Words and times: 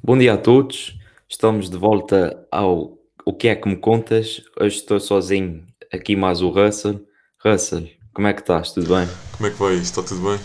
Bom 0.00 0.16
dia 0.16 0.34
a 0.34 0.38
todos, 0.38 0.96
estamos 1.28 1.68
de 1.68 1.76
volta 1.76 2.46
ao 2.52 2.96
O 3.26 3.34
que 3.34 3.48
é 3.48 3.56
que 3.56 3.68
me 3.68 3.76
contas? 3.76 4.40
Hoje 4.58 4.76
estou 4.76 4.98
sozinho, 5.00 5.66
aqui 5.92 6.14
mais 6.14 6.40
o 6.40 6.50
Russell. 6.50 7.04
Russell, 7.44 7.88
como 8.14 8.28
é 8.28 8.32
que 8.32 8.40
estás? 8.40 8.70
Tudo 8.70 8.94
bem? 8.94 9.08
Como 9.36 9.48
é 9.48 9.50
que 9.50 9.58
vai? 9.58 9.74
Está 9.74 10.02
tudo 10.02 10.22
bem? 10.22 10.40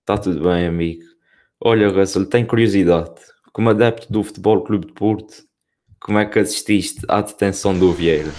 Está 0.00 0.18
tudo 0.18 0.44
bem, 0.44 0.66
amigo. 0.66 1.02
Olha, 1.60 1.88
Russell, 1.88 2.26
tenho 2.26 2.46
curiosidade. 2.46 3.14
Como 3.52 3.70
adepto 3.70 4.12
do 4.12 4.22
Futebol 4.22 4.62
Clube 4.62 4.86
de 4.86 4.92
Porto, 4.92 5.34
como 5.98 6.18
é 6.18 6.26
que 6.26 6.38
assististe 6.38 7.04
à 7.08 7.22
detenção 7.22 7.76
do 7.76 7.90
Vieira? 7.90 8.32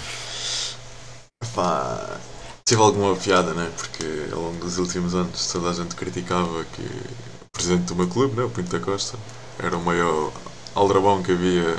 Pá, 1.55 2.20
tive 2.64 2.82
alguma 2.82 3.16
piada, 3.16 3.54
né? 3.55 3.70
Porque 3.75 4.32
ao 4.32 4.41
longo 4.41 4.59
dos 4.59 4.77
últimos 4.77 5.16
anos 5.16 5.52
toda 5.52 5.71
a 5.71 5.73
gente 5.73 5.96
criticava 5.96 6.63
que 6.66 6.84
o 6.84 7.49
presidente 7.52 7.88
do 7.88 7.96
meu 7.96 8.07
clube, 8.07 8.35
né? 8.38 8.43
o 8.43 8.49
Pinto 8.49 8.70
da 8.70 8.80
Costa, 8.80 9.18
era 9.59 9.77
o 9.77 9.82
maior 9.82 10.32
aldrabão 10.73 11.23
que 11.23 11.32
havia 11.32 11.77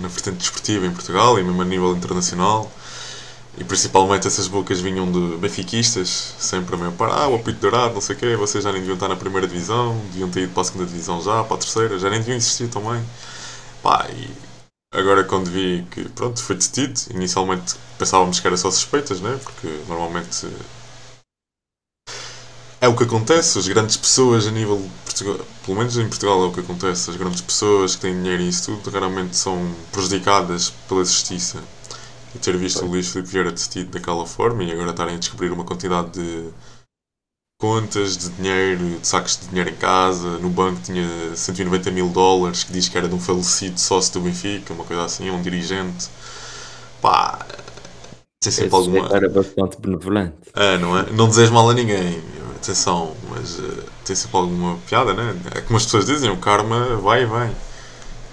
na 0.00 0.08
vertente 0.08 0.36
desportiva 0.38 0.86
em 0.86 0.92
Portugal 0.92 1.38
e 1.38 1.42
mesmo 1.42 1.60
a 1.62 1.64
nível 1.64 1.96
internacional. 1.96 2.70
E 3.58 3.64
principalmente 3.64 4.26
essas 4.26 4.48
bocas 4.48 4.80
vinham 4.80 5.10
de 5.10 5.38
benfiquistas, 5.38 6.34
sempre 6.38 6.74
a 6.74 6.78
meio 6.78 6.92
para 6.92 7.14
ah, 7.14 7.28
o 7.28 7.36
apito 7.36 7.58
dourado, 7.58 7.94
não 7.94 8.02
sei 8.02 8.14
o 8.14 8.18
quê, 8.18 8.36
vocês 8.36 8.62
já 8.62 8.70
nem 8.70 8.80
deviam 8.80 8.96
estar 8.96 9.08
na 9.08 9.16
primeira 9.16 9.48
divisão, 9.48 9.98
deviam 10.12 10.28
ter 10.28 10.42
ido 10.42 10.52
para 10.52 10.60
a 10.60 10.64
segunda 10.64 10.84
divisão 10.84 11.22
já, 11.22 11.42
para 11.42 11.56
a 11.56 11.58
terceira, 11.58 11.98
já 11.98 12.10
nem 12.10 12.18
deviam 12.18 12.36
existir 12.36 12.68
também. 12.68 13.02
Pá, 13.82 14.06
e 14.10 14.30
agora 14.92 15.24
quando 15.24 15.50
vi 15.50 15.86
que, 15.90 16.06
pronto, 16.10 16.42
foi 16.42 16.56
detido, 16.56 17.00
inicialmente 17.10 17.76
pensávamos 17.98 18.40
que 18.40 18.46
era 18.46 18.58
só 18.58 18.70
suspeitas, 18.70 19.22
né? 19.22 19.38
Porque 19.42 19.68
normalmente 19.88 20.46
é 22.80 22.88
o 22.88 22.96
que 22.96 23.04
acontece, 23.04 23.58
as 23.58 23.66
grandes 23.68 23.96
pessoas 23.96 24.46
a 24.46 24.50
nível 24.50 24.82
Portugal, 25.04 25.46
pelo 25.64 25.78
menos 25.78 25.96
em 25.96 26.08
Portugal 26.08 26.44
é 26.44 26.46
o 26.46 26.52
que 26.52 26.60
acontece, 26.60 27.10
as 27.10 27.16
grandes 27.16 27.40
pessoas 27.40 27.94
que 27.94 28.02
têm 28.02 28.14
dinheiro 28.14 28.42
e 28.42 28.48
isso 28.48 28.76
tudo 28.76 28.90
raramente 28.90 29.36
são 29.36 29.74
prejudicadas 29.90 30.70
pela 30.88 31.04
justiça. 31.04 31.62
E 32.34 32.38
ter 32.38 32.56
visto 32.56 32.84
o 32.84 32.88
Luís 32.88 33.08
Filipe 33.08 33.30
Vieira 33.30 33.50
detido 33.50 33.90
daquela 33.92 34.26
forma 34.26 34.62
e 34.62 34.70
agora 34.70 34.90
estarem 34.90 35.14
a 35.14 35.18
descobrir 35.18 35.50
uma 35.50 35.64
quantidade 35.64 36.10
de 36.10 36.50
contas 37.58 38.18
de 38.18 38.28
dinheiro, 38.30 38.98
de 39.00 39.06
sacos 39.06 39.38
de 39.40 39.48
dinheiro 39.48 39.70
em 39.70 39.76
casa, 39.76 40.38
no 40.38 40.50
banco 40.50 40.82
tinha 40.82 41.34
190 41.34 41.90
mil 41.90 42.10
dólares, 42.10 42.64
que 42.64 42.72
diz 42.72 42.88
que 42.88 42.98
era 42.98 43.08
de 43.08 43.14
um 43.14 43.20
falecido 43.20 43.80
sócio 43.80 44.12
do 44.14 44.20
Benfica, 44.20 44.74
uma 44.74 44.84
coisa 44.84 45.04
assim, 45.04 45.30
um 45.30 45.40
dirigente. 45.40 46.08
Pá, 47.00 47.38
tem 48.40 48.52
sempre 48.52 48.66
Esse 48.66 48.76
alguma. 48.76 49.08
Era 49.16 49.28
bastante 49.28 49.80
benevolente. 49.80 50.34
É, 50.54 50.78
não 50.78 50.98
é? 50.98 51.10
Não 51.10 51.28
desejo 51.28 51.52
mal 51.52 51.68
a 51.70 51.74
ninguém, 51.74 52.22
atenção, 52.66 53.14
mas 53.30 53.58
uh, 53.58 53.84
tem 54.04 54.14
sempre 54.16 54.36
alguma 54.36 54.76
piada, 54.88 55.14
né? 55.14 55.34
É 55.54 55.60
como 55.60 55.76
as 55.76 55.84
pessoas 55.84 56.06
dizem, 56.06 56.30
o 56.30 56.36
karma 56.36 56.96
vai 56.96 57.22
e 57.22 57.26
vem. 57.26 57.50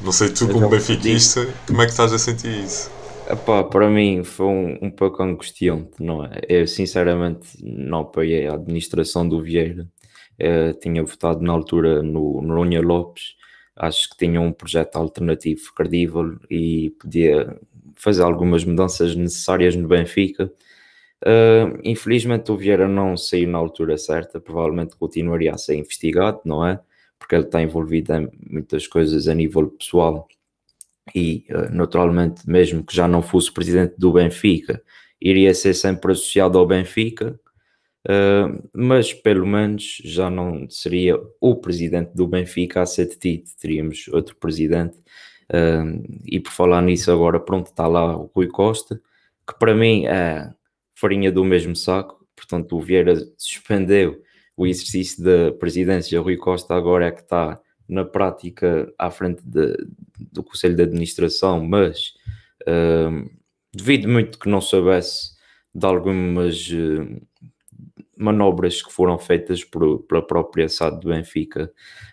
Não 0.02 0.12
sei 0.12 0.30
tu, 0.30 0.48
como 0.50 0.68
benfiquista, 0.68 1.48
como 1.66 1.82
é 1.82 1.86
que 1.86 1.92
estás 1.92 2.12
a 2.12 2.20
sentir 2.20 2.66
isso? 2.66 2.92
Epá, 3.30 3.64
para 3.64 3.90
mim 3.90 4.24
foi 4.24 4.46
um, 4.46 4.78
um 4.82 4.92
pouco 4.92 5.24
angustiante, 5.24 5.92
não 6.04 6.26
é? 6.26 6.42
Eu 6.50 6.68
sinceramente 6.68 7.58
não 7.62 8.02
apoiei 8.02 8.48
a 8.48 8.56
administração 8.56 9.28
do 9.28 9.42
Vieira. 9.42 9.88
Eu 10.38 10.74
tinha 10.74 11.04
votado 11.04 11.42
na 11.42 11.54
altura 11.54 12.04
no, 12.04 12.42
no 12.42 12.82
Lopes. 12.82 13.36
Acho 13.76 14.10
que 14.10 14.18
tinha 14.18 14.42
um 14.42 14.52
projeto 14.52 14.98
alternativo 14.98 15.74
credível 15.74 16.38
e 16.50 16.90
podia 17.00 17.58
fazer 17.96 18.24
algumas 18.24 18.66
mudanças 18.66 19.16
necessárias 19.16 19.76
no 19.76 19.88
Benfica. 19.88 20.52
Uh, 21.26 21.80
infelizmente 21.86 22.52
o 22.52 22.58
Vieira 22.58 22.86
não 22.86 23.16
saiu 23.16 23.48
na 23.48 23.58
altura 23.58 23.98
certa, 23.98 24.42
provavelmente 24.42 24.98
continuaria 24.98 25.54
a 25.54 25.58
ser 25.58 25.76
investigado, 25.76 26.42
não 26.44 26.68
é? 26.68 26.78
Porque 27.18 27.34
ele 27.34 27.46
está 27.46 27.62
envolvido 27.62 28.14
em 28.14 28.30
muitas 28.50 28.88
coisas 28.88 29.30
a 29.30 29.34
nível 29.34 29.70
pessoal 29.70 30.28
e, 31.16 31.46
uh, 31.50 31.74
naturalmente, 31.74 32.42
mesmo 32.46 32.84
que 32.84 32.94
já 32.94 33.08
não 33.08 33.22
fosse 33.22 33.50
presidente 33.54 33.96
do 33.98 34.12
Benfica, 34.12 34.84
iria 35.22 35.54
ser 35.54 35.74
sempre 35.74 36.12
associado 36.12 36.60
ao 36.60 36.68
Benfica, 36.68 37.40
uh, 38.06 38.70
mas 38.74 39.14
pelo 39.14 39.48
menos 39.48 40.02
já 40.04 40.30
não 40.30 40.70
seria 40.70 41.18
o 41.40 41.56
presidente 41.56 42.12
do 42.14 42.28
Benfica 42.28 42.82
a 42.82 42.86
ser 42.86 43.06
detido, 43.08 43.50
teríamos 43.62 44.10
outro 44.10 44.36
presidente. 44.36 45.02
e 46.26 46.40
por 46.40 46.52
falar 46.52 46.82
nisso, 46.82 47.12
agora, 47.12 47.40
pronto, 47.40 47.68
está 47.68 47.88
lá 47.88 48.18
o 48.18 48.30
Rui 48.36 48.48
Costa, 48.48 49.00
que 49.48 49.58
para 49.60 49.76
mim 49.76 50.06
é 50.06 50.52
farinha 51.04 51.30
do 51.30 51.44
mesmo 51.44 51.76
saco, 51.76 52.26
portanto, 52.34 52.78
o 52.78 52.82
Vieira 52.82 53.14
suspendeu 53.38 54.24
o 54.56 54.66
exercício 54.66 55.22
da 55.22 55.52
presidência, 55.52 56.22
Rui 56.22 56.38
Costa 56.38 56.74
agora 56.74 57.08
é 57.08 57.12
que 57.12 57.22
está 57.22 57.60
na 57.90 58.06
prática 58.06 58.90
à 58.98 59.12
frente 59.12 59.42
de, 59.46 59.76
do 60.32 60.42
Conselho 60.42 60.78
de 60.78 60.84
Administração, 60.84 61.62
mas 61.62 62.14
uh, 62.62 63.30
devido 63.74 64.08
muito 64.08 64.40
que 64.40 64.48
não 64.48 64.62
soubesse 64.62 65.34
de 65.76 65.86
algumas 65.86 66.70
uh, 66.70 67.22
manobras 68.16 68.82
que 68.82 68.94
foram 68.94 69.20
feitas 69.20 69.62
por, 69.62 70.04
pela 70.04 70.26
própria 70.26 70.70
SAD 70.70 71.02
do 71.02 71.10
Benfica 71.10 71.70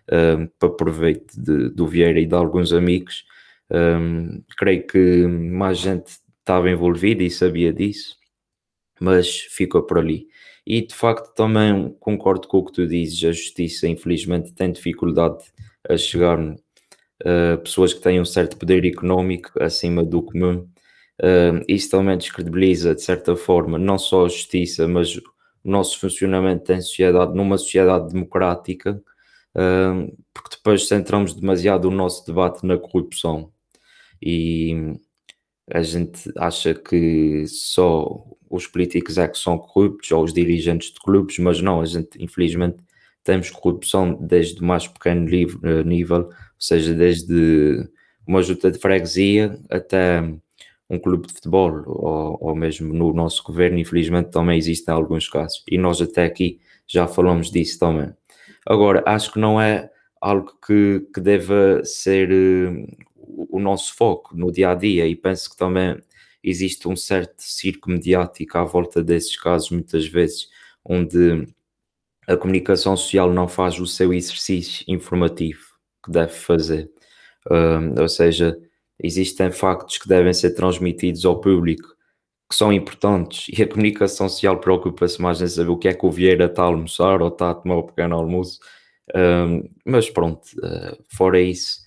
uh, 0.09 0.51
para 0.59 0.71
proveito 0.71 1.41
de, 1.41 1.69
do 1.71 1.87
Vieira 1.87 2.19
e 2.19 2.27
de 2.27 2.35
alguns 2.35 2.73
amigos. 2.73 3.25
creio 4.57 4.85
que 4.85 5.27
mais 5.29 5.79
gente 5.79 6.19
estava 6.41 6.69
envolvida 6.69 7.23
e 7.23 7.31
sabia 7.31 7.73
disso, 7.73 8.20
mas 9.01 9.41
ficou 9.41 9.83
por 9.83 9.99
ali. 9.99 10.29
E 10.67 10.87
de 10.87 10.95
facto 10.95 11.35
também 11.35 11.95
concordo 11.99 12.47
com 12.47 12.59
o 12.59 12.65
que 12.65 12.73
tu 12.73 12.87
dizes, 12.87 13.25
a 13.25 13.33
justiça 13.33 13.89
infelizmente 13.89 14.53
tem 14.53 14.71
dificuldade 14.71 15.45
a 15.89 15.97
chegar 15.97 16.39
a 17.25 17.57
pessoas 17.59 17.93
que 17.93 18.01
têm 18.01 18.21
um 18.21 18.25
certo 18.25 18.57
poder 18.57 18.85
económico 18.85 19.51
acima 19.63 20.05
do 20.05 20.23
comum. 20.23 20.69
Uh, 21.21 21.61
isso 21.69 21.91
também 21.91 22.17
descredibiliza 22.17 22.95
de 22.95 23.03
certa 23.03 23.37
forma 23.37 23.79
não 23.79 23.99
só 23.99 24.25
a 24.25 24.29
justiça, 24.29 24.89
mas 24.89 25.17
o 25.17 25.23
nosso 25.63 25.99
funcionamento 26.01 26.73
em 26.73 26.81
sociedade, 26.81 27.35
numa 27.35 27.59
sociedade 27.59 28.13
democrática, 28.13 29.03
uh, 29.55 30.17
porque 30.33 30.57
depois 30.57 30.89
centramos 30.89 31.35
demasiado 31.35 31.87
o 31.87 31.91
nosso 31.91 32.27
debate 32.27 32.65
na 32.65 32.79
corrupção 32.79 33.53
e 34.23 34.99
a 35.73 35.83
gente 35.83 36.31
acha 36.37 36.75
que 36.75 37.45
só 37.47 38.25
os 38.49 38.67
políticos 38.67 39.17
é 39.19 39.29
que 39.29 39.39
são 39.39 39.59
corruptos 39.59 40.11
ou 40.11 40.25
os 40.25 40.33
dirigentes 40.33 40.93
de 40.93 41.01
clubes, 41.01 41.39
mas 41.39 41.63
não, 41.63 41.81
a 41.81 41.87
gente 41.87 42.23
infelizmente 42.23 42.79
temos 43.23 43.51
corrupção 43.51 44.15
desde 44.21 44.61
o 44.61 44.65
mais 44.65 44.89
pequeno 44.89 45.29
eh, 45.29 45.85
nível, 45.85 46.23
ou 46.23 46.33
seja, 46.59 46.95
desde 46.95 47.89
uma 48.27 48.43
junta 48.43 48.71
de 48.71 48.79
freguesia 48.79 49.59
até 49.71 50.23
um 50.89 50.99
clube 50.99 51.29
de 51.29 51.35
futebol, 51.35 51.83
ou, 51.87 52.39
ou 52.41 52.57
mesmo 52.57 52.93
no 52.93 53.13
nosso 53.13 53.43
governo, 53.45 53.79
infelizmente 53.79 54.31
também 54.31 54.59
existem 54.59 54.93
alguns 54.93 55.29
casos, 55.29 55.63
e 55.71 55.79
nós 55.79 56.01
até 56.01 56.25
aqui 56.25 56.61
já 56.87 57.07
falamos 57.07 57.51
disso 57.51 57.79
também. 57.79 58.13
Agora, 58.67 59.03
acho 59.07 59.33
que 59.33 59.39
não 59.39 59.61
é 59.61 59.91
algo 60.21 60.53
que, 60.67 61.07
que 61.15 61.21
deva 61.21 61.83
ser 61.85 62.31
uh, 62.31 62.87
o 63.49 63.61
nosso 63.61 63.95
foco 63.95 64.37
no 64.37 64.51
dia 64.53 64.71
a 64.71 64.75
dia, 64.75 65.07
e 65.07 65.15
penso 65.17 65.51
que 65.51 65.57
também 65.57 65.97
existe 66.43 66.89
um 66.89 66.97
certo 66.97 67.43
circo 67.43 67.91
mediático 67.91 68.59
à 68.59 68.65
volta 68.65 69.03
desses 69.03 69.37
casos, 69.37 69.71
muitas 69.71 70.07
vezes, 70.07 70.49
onde 70.85 71.47
a 72.27 72.37
comunicação 72.37 72.97
social 72.97 73.33
não 73.33 73.49
faz 73.49 73.79
o 73.79 73.87
seu 73.87 74.13
exercício 74.13 74.85
informativo 74.89 75.63
que 76.05 76.11
deve 76.11 76.33
fazer. 76.33 76.91
ou 77.99 78.09
seja, 78.09 78.59
existem 78.99 79.51
factos 79.51 79.99
que 79.99 80.09
devem 80.09 80.33
ser 80.33 80.51
transmitidos 80.55 81.25
ao 81.25 81.41
público 81.41 81.97
que 82.51 82.57
são 82.57 82.73
importantes 82.73 83.47
e 83.57 83.63
a 83.63 83.69
comunicação 83.69 84.29
social 84.29 84.59
preocupa-se 84.59 85.23
mais 85.23 85.41
em 85.41 85.47
saber 85.47 85.71
o 85.71 85.79
que 85.79 85.87
é 85.87 85.95
que 85.95 86.05
o 86.05 86.11
Vieira 86.11 86.47
está 86.47 86.63
a 86.63 86.67
almoçar 86.67 87.23
ou 87.23 87.29
está 87.29 87.51
a 87.51 87.55
tomar 87.55 87.77
o 87.77 87.81
um 87.81 87.87
pequeno 87.87 88.17
almoço. 88.17 88.59
mas 89.85 90.11
pronto, 90.11 90.43
uh, 90.59 90.97
fora 91.09 91.41
isso, 91.41 91.81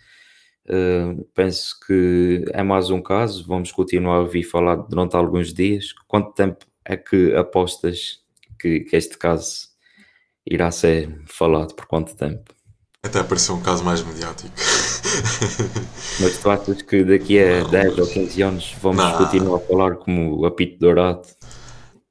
Uh, 0.66 1.24
penso 1.34 1.78
que 1.86 2.46
é 2.54 2.64
mais 2.64 2.90
um 2.90 3.02
caso. 3.02 3.46
Vamos 3.48 3.72
continuar 3.72 4.18
a 4.18 4.22
ouvir 4.22 4.44
falar 4.44 4.76
durante 4.76 5.16
alguns 5.16 5.54
dias. 5.54 5.94
Quanto 6.08 6.34
tempo 6.34 6.66
é 6.86 6.96
que 6.96 7.36
apostas 7.36 8.22
que, 8.60 8.82
que 8.82 8.96
este 8.96 9.18
caso 9.18 9.68
irá 10.46 10.72
ser 10.72 11.22
falado? 11.26 11.74
Por 11.74 11.86
quanto 11.86 12.16
tempo? 12.16 12.54
Até 13.04 13.20
aparecer 13.20 13.52
um 13.52 13.62
caso 13.62 13.84
mais 13.84 14.02
mediático. 14.02 14.54
Mas 16.22 16.38
tu 16.38 16.50
achas 16.50 16.82
que 16.82 17.04
daqui 17.04 17.38
a 17.38 17.62
não, 17.64 17.70
10 17.70 18.00
ou 18.00 18.08
15 18.08 18.42
anos 18.42 18.76
vamos 18.82 19.04
não. 19.04 19.18
continuar 19.18 19.58
a 19.58 19.60
falar 19.60 19.96
como 19.98 20.40
o 20.40 20.46
apito 20.46 20.80
dourado? 20.80 21.28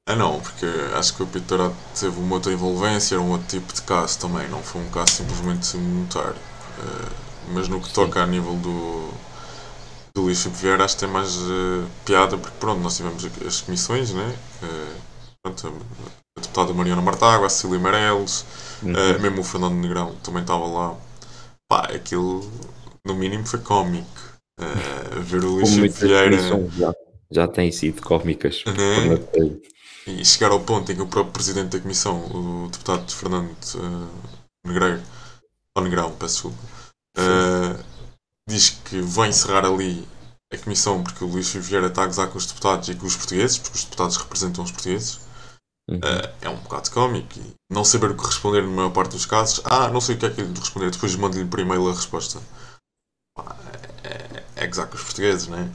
Ah 0.05 0.15
não, 0.15 0.39
porque 0.39 0.67
acho 0.95 1.15
que 1.15 1.23
o 1.23 1.25
apito 1.25 1.45
dourado 1.47 1.75
teve 1.99 2.19
uma 2.19 2.35
outra 2.35 2.53
envolvência, 2.53 3.15
era 3.15 3.23
um 3.23 3.31
outro 3.31 3.47
tipo 3.47 3.73
de 3.73 3.81
caso 3.81 4.19
também, 4.19 4.47
não 4.49 4.61
foi 4.61 4.81
um 4.81 4.89
caso 4.91 5.13
simplesmente 5.13 5.75
monetário. 5.77 6.35
Uh, 6.77 7.32
mas 7.49 7.67
no 7.67 7.79
que 7.79 7.87
Sim. 7.87 7.93
toca 7.93 8.21
a 8.21 8.27
nível 8.27 8.55
do, 8.55 9.09
do 10.13 10.21
Luís 10.21 10.41
Filipe 10.41 10.61
Vieira, 10.61 10.85
acho 10.85 10.95
que 10.95 11.01
tem 11.01 11.09
mais 11.09 11.35
uh, 11.37 11.85
piada, 12.05 12.37
porque 12.37 12.57
pronto, 12.59 12.81
nós 12.81 12.95
tivemos 12.95 13.25
as 13.45 13.61
comissões, 13.61 14.13
né? 14.13 14.35
Uh, 14.61 15.01
pronto, 15.41 15.67
a, 15.67 16.39
deputada 16.39 16.73
Mariana 16.73 17.01
Martágua, 17.01 17.47
a 17.47 17.49
Cecília 17.49 17.79
Meirelles, 17.79 18.45
uhum. 18.81 18.91
uh, 18.91 19.21
mesmo 19.21 19.41
o 19.41 19.43
Fernando 19.43 19.75
Negrão 19.75 20.15
também 20.23 20.41
estava 20.41 20.65
lá. 20.65 20.95
Pá, 21.67 21.87
aquilo 21.93 22.49
no 23.05 23.15
mínimo 23.15 23.45
foi 23.45 23.59
cómico. 23.59 24.09
Ver 25.21 25.43
o 25.43 25.55
Luís 25.55 25.75
Vieira. 25.95 26.37
Já, 26.77 26.93
já 27.31 27.47
têm 27.47 27.71
sido 27.71 28.01
cómicas. 28.01 28.63
Uhum. 28.67 29.59
E 30.05 30.23
chegar 30.25 30.51
ao 30.51 30.59
ponto 30.59 30.91
em 30.91 30.95
que 30.95 31.01
o 31.01 31.07
próprio 31.07 31.31
presidente 31.31 31.69
da 31.69 31.79
comissão, 31.79 32.19
o 32.25 32.69
deputado 32.69 33.09
Fernando 33.11 33.55
uh, 33.75 34.09
Negreiro, 34.65 35.01
ou 35.75 35.83
Negrão, 35.83 36.11
peço 36.11 36.49
desculpa, 36.49 36.57
uh, 37.17 37.83
diz 38.47 38.69
que 38.69 39.01
vai 39.01 39.29
encerrar 39.29 39.65
ali 39.65 40.07
a 40.51 40.57
comissão 40.57 41.03
porque 41.03 41.23
o 41.23 41.27
Luís 41.27 41.51
Vieira 41.53 41.87
está 41.87 42.03
a 42.03 42.07
gozar 42.07 42.29
com 42.29 42.37
os 42.37 42.45
deputados 42.45 42.89
e 42.89 42.95
com 42.95 43.05
os 43.05 43.15
portugueses, 43.15 43.57
porque 43.57 43.77
os 43.77 43.83
deputados 43.83 44.17
representam 44.17 44.63
os 44.63 44.71
portugueses. 44.71 45.19
Uhum. 45.89 45.97
Uh, 45.97 46.33
é 46.41 46.49
um 46.49 46.57
bocado 46.57 46.89
cómico 46.91 47.37
e 47.37 47.53
não 47.69 47.83
saber 47.83 48.11
o 48.11 48.15
que 48.15 48.25
responder 48.25 48.61
na 48.61 48.69
maior 48.69 48.91
parte 48.91 49.11
dos 49.11 49.25
casos. 49.25 49.61
Ah, 49.65 49.89
não 49.89 49.99
sei 49.99 50.15
o 50.15 50.19
que 50.19 50.25
é 50.25 50.29
que 50.29 50.41
lhe 50.41 50.59
responder, 50.59 50.91
depois 50.91 51.15
mando-lhe 51.15 51.45
por 51.45 51.59
e-mail 51.59 51.89
a 51.89 51.93
resposta. 51.93 52.39
É, 54.03 54.07
é, 54.07 54.43
é 54.55 54.67
gozar 54.67 54.87
com 54.87 54.95
os 54.95 55.03
portugueses, 55.03 55.47
não 55.47 55.57
é? 55.57 55.69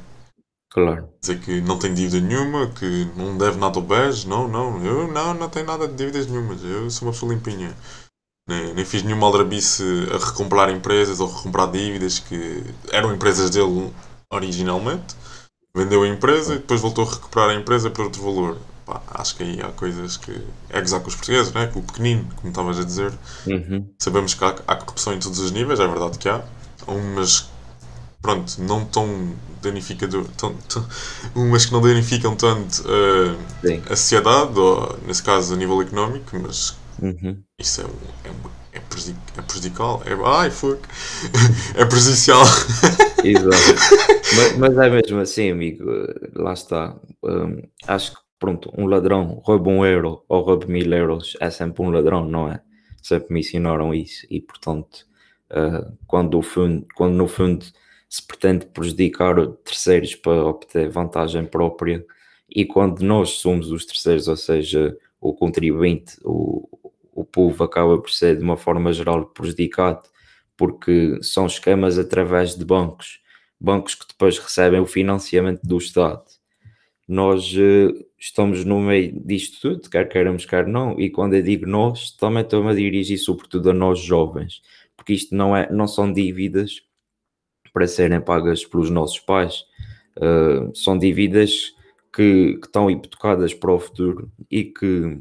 Claro. 0.70 1.08
Dizer 1.20 1.40
que 1.40 1.60
não 1.60 1.78
tem 1.78 1.94
dívida 1.94 2.20
nenhuma, 2.20 2.70
que 2.72 3.06
não 3.16 3.36
deve 3.36 3.58
nada 3.58 3.78
ao 3.78 3.84
BES. 3.84 4.24
Não, 4.24 4.46
não, 4.46 4.84
eu 4.84 5.08
não, 5.08 5.34
não 5.34 5.48
tenho 5.48 5.66
nada 5.66 5.88
de 5.88 5.94
dívidas 5.94 6.26
nenhumas. 6.26 6.62
Eu 6.62 6.90
sou 6.90 7.08
uma 7.08 7.12
pessoa 7.12 7.32
limpinha. 7.32 7.74
Nem, 8.48 8.72
nem 8.72 8.84
fiz 8.84 9.02
nenhuma 9.02 9.26
aldrabice 9.26 9.84
a 10.10 10.24
recomprar 10.24 10.70
empresas 10.70 11.20
ou 11.20 11.30
recomprar 11.30 11.70
dívidas 11.70 12.18
que 12.18 12.64
eram 12.90 13.14
empresas 13.14 13.50
dele 13.50 13.92
originalmente. 14.30 15.14
Vendeu 15.76 16.02
a 16.02 16.08
empresa 16.08 16.54
e 16.54 16.58
depois 16.58 16.80
voltou 16.80 17.06
a 17.06 17.10
recuperar 17.10 17.50
a 17.50 17.54
empresa 17.54 17.90
por 17.90 18.06
outro 18.06 18.22
valor. 18.22 18.58
Pá, 18.86 19.02
acho 19.10 19.36
que 19.36 19.42
aí 19.42 19.60
há 19.60 19.68
coisas 19.68 20.16
que 20.16 20.32
é 20.70 20.80
gozar 20.80 21.00
com 21.00 21.08
os 21.08 21.14
portugueses, 21.14 21.52
não 21.52 21.60
é? 21.60 21.66
Com 21.66 21.80
o 21.80 21.82
pequenino, 21.82 22.26
como 22.36 22.48
estavas 22.48 22.78
a 22.80 22.84
dizer. 22.84 23.12
Uhum. 23.46 23.86
Sabemos 23.98 24.32
que 24.32 24.42
há, 24.42 24.56
há 24.66 24.76
corrupção 24.76 25.12
em 25.12 25.18
todos 25.18 25.38
os 25.38 25.50
níveis, 25.50 25.78
é 25.78 25.86
verdade 25.86 26.18
que 26.18 26.28
há. 26.28 26.42
Umas, 26.86 27.50
pronto, 28.22 28.54
não 28.62 28.86
tão 28.86 29.34
danificador, 29.60 30.24
tão, 30.38 30.54
tão, 30.54 30.86
umas 31.34 31.66
que 31.66 31.72
não 31.72 31.82
danificam 31.82 32.34
tanto 32.34 32.82
uh, 32.82 33.36
a 33.90 33.96
sociedade, 33.96 34.58
ou 34.58 34.98
nesse 35.06 35.22
caso 35.22 35.52
a 35.52 35.56
nível 35.56 35.82
económico, 35.82 36.38
mas 36.38 36.74
uhum. 37.00 37.42
isso 37.58 37.82
é, 37.82 37.84
é, 37.84 38.78
é, 38.78 38.82
é 39.38 39.42
prejudicial. 39.42 40.02
É, 40.04 40.12
ai, 40.24 40.50
fuck! 40.50 40.80
é 41.74 41.84
prejudicial. 41.84 42.42
Exato. 43.24 43.56
mas, 44.36 44.56
mas, 44.56 44.78
é 44.78 44.90
mesmo 44.90 45.20
assim, 45.20 45.50
amigo, 45.50 45.84
lá 46.34 46.52
está. 46.52 46.96
Um, 47.22 47.62
acho 47.86 48.12
que 48.12 48.18
pronto, 48.38 48.72
um 48.76 48.86
ladrão 48.86 49.40
rouba 49.44 49.70
um 49.70 49.84
euro 49.84 50.24
ou 50.28 50.42
rouba 50.42 50.66
mil 50.66 50.92
euros, 50.92 51.36
é 51.40 51.50
sempre 51.50 51.82
um 51.82 51.90
ladrão, 51.90 52.24
não 52.24 52.50
é? 52.50 52.60
Sempre 53.02 53.32
me 53.34 53.40
ensinaram 53.40 53.92
isso 53.92 54.26
e, 54.30 54.40
portanto, 54.40 55.06
uh, 55.50 55.96
quando, 56.06 56.38
o 56.38 56.42
fundo, 56.42 56.86
quando 56.94 57.14
no 57.14 57.26
fundo 57.26 57.64
se 58.08 58.26
pretende 58.26 58.66
prejudicar 58.66 59.34
terceiros 59.64 60.14
para 60.14 60.44
obter 60.44 60.88
vantagem 60.88 61.44
própria 61.44 62.04
e 62.48 62.64
quando 62.64 63.00
nós 63.02 63.30
somos 63.30 63.70
os 63.70 63.84
terceiros, 63.84 64.28
ou 64.28 64.36
seja, 64.36 64.96
o 65.20 65.34
contribuinte, 65.34 66.16
o, 66.24 66.68
o 67.18 67.24
povo 67.24 67.64
acaba 67.64 67.98
por 67.98 68.10
ser 68.10 68.36
de 68.36 68.44
uma 68.44 68.56
forma 68.56 68.92
geral 68.92 69.26
prejudicado 69.26 70.08
porque 70.56 71.18
são 71.22 71.46
esquemas 71.46 71.98
através 71.98 72.54
de 72.56 72.64
bancos, 72.64 73.20
bancos 73.60 73.94
que 73.96 74.06
depois 74.06 74.38
recebem 74.38 74.80
o 74.80 74.86
financiamento 74.86 75.62
do 75.62 75.78
Estado. 75.78 76.22
Nós 77.06 77.52
uh, 77.54 78.06
estamos 78.18 78.64
no 78.64 78.80
meio 78.80 79.20
disto 79.24 79.60
tudo, 79.60 79.90
quer 79.90 80.08
queiramos, 80.08 80.44
quer 80.44 80.66
não, 80.66 80.98
e 80.98 81.10
quando 81.10 81.34
eu 81.34 81.42
digo 81.42 81.66
nós, 81.66 82.10
também 82.12 82.42
estou-me 82.42 82.70
a 82.70 82.74
dirigir 82.74 83.18
sobretudo 83.18 83.70
a 83.70 83.72
nós 83.72 83.98
jovens, 83.98 84.62
porque 84.96 85.12
isto 85.12 85.34
não, 85.34 85.56
é, 85.56 85.70
não 85.72 85.88
são 85.88 86.12
dívidas 86.12 86.82
para 87.72 87.86
serem 87.86 88.20
pagas 88.20 88.64
pelos 88.64 88.90
nossos 88.90 89.18
pais, 89.18 89.64
uh, 90.18 90.74
são 90.74 90.98
dívidas 90.98 91.72
que, 92.12 92.54
que, 92.54 92.66
estão 92.66 92.90
hipotecadas 92.90 93.54
para 93.54 93.72
o 93.72 93.78
futuro 93.78 94.30
e 94.50 94.64
que 94.64 95.20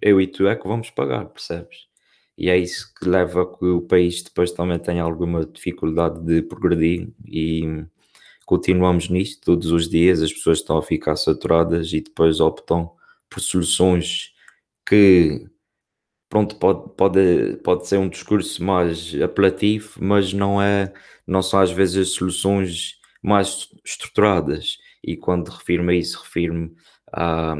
eu 0.00 0.20
e 0.20 0.26
tu 0.26 0.46
é 0.46 0.56
que 0.56 0.66
vamos 0.66 0.90
pagar, 0.90 1.26
percebes? 1.26 1.88
E 2.36 2.48
é 2.48 2.56
isso 2.58 2.92
que 2.94 3.08
leva 3.08 3.42
a 3.42 3.46
que 3.46 3.64
o 3.66 3.82
país 3.82 4.22
depois 4.22 4.50
também 4.52 4.78
tenha 4.78 5.02
alguma 5.02 5.44
dificuldade 5.44 6.20
de 6.24 6.42
progredir 6.42 7.12
e 7.26 7.84
continuamos 8.46 9.08
nisto 9.10 9.42
todos 9.44 9.70
os 9.70 9.88
dias, 9.88 10.22
as 10.22 10.32
pessoas 10.32 10.58
estão 10.58 10.78
a 10.78 10.82
ficar 10.82 11.16
saturadas 11.16 11.92
e 11.92 12.00
depois 12.00 12.40
optam 12.40 12.90
por 13.28 13.40
soluções 13.40 14.32
que 14.86 15.46
pronto, 16.28 16.56
pode, 16.56 16.94
pode, 16.96 17.56
pode 17.64 17.86
ser 17.86 17.98
um 17.98 18.08
discurso 18.08 18.64
mais 18.64 19.14
apelativo, 19.22 19.98
mas 20.00 20.32
não 20.32 20.62
é, 20.62 20.92
não 21.26 21.42
são 21.42 21.60
às 21.60 21.70
vezes 21.70 22.08
as 22.08 22.14
soluções 22.14 22.98
mais 23.22 23.68
estruturadas. 23.84 24.78
E 25.04 25.16
quando 25.16 25.48
refiro-me 25.48 25.94
a 25.94 25.98
isso, 25.98 26.20
refiro-me 26.22 26.72
a 27.12 27.56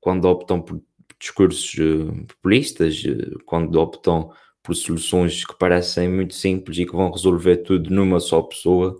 quando 0.00 0.26
optam 0.26 0.60
por 0.60 0.82
discursos 1.18 1.74
eh, 1.78 2.24
populistas, 2.28 3.02
eh, 3.06 3.34
quando 3.44 3.76
optam 3.76 4.30
por 4.62 4.74
soluções 4.74 5.44
que 5.44 5.56
parecem 5.58 6.08
muito 6.08 6.34
simples 6.34 6.78
e 6.78 6.86
que 6.86 6.92
vão 6.96 7.10
resolver 7.10 7.58
tudo 7.58 7.90
numa 7.90 8.20
só 8.20 8.42
pessoa, 8.42 8.96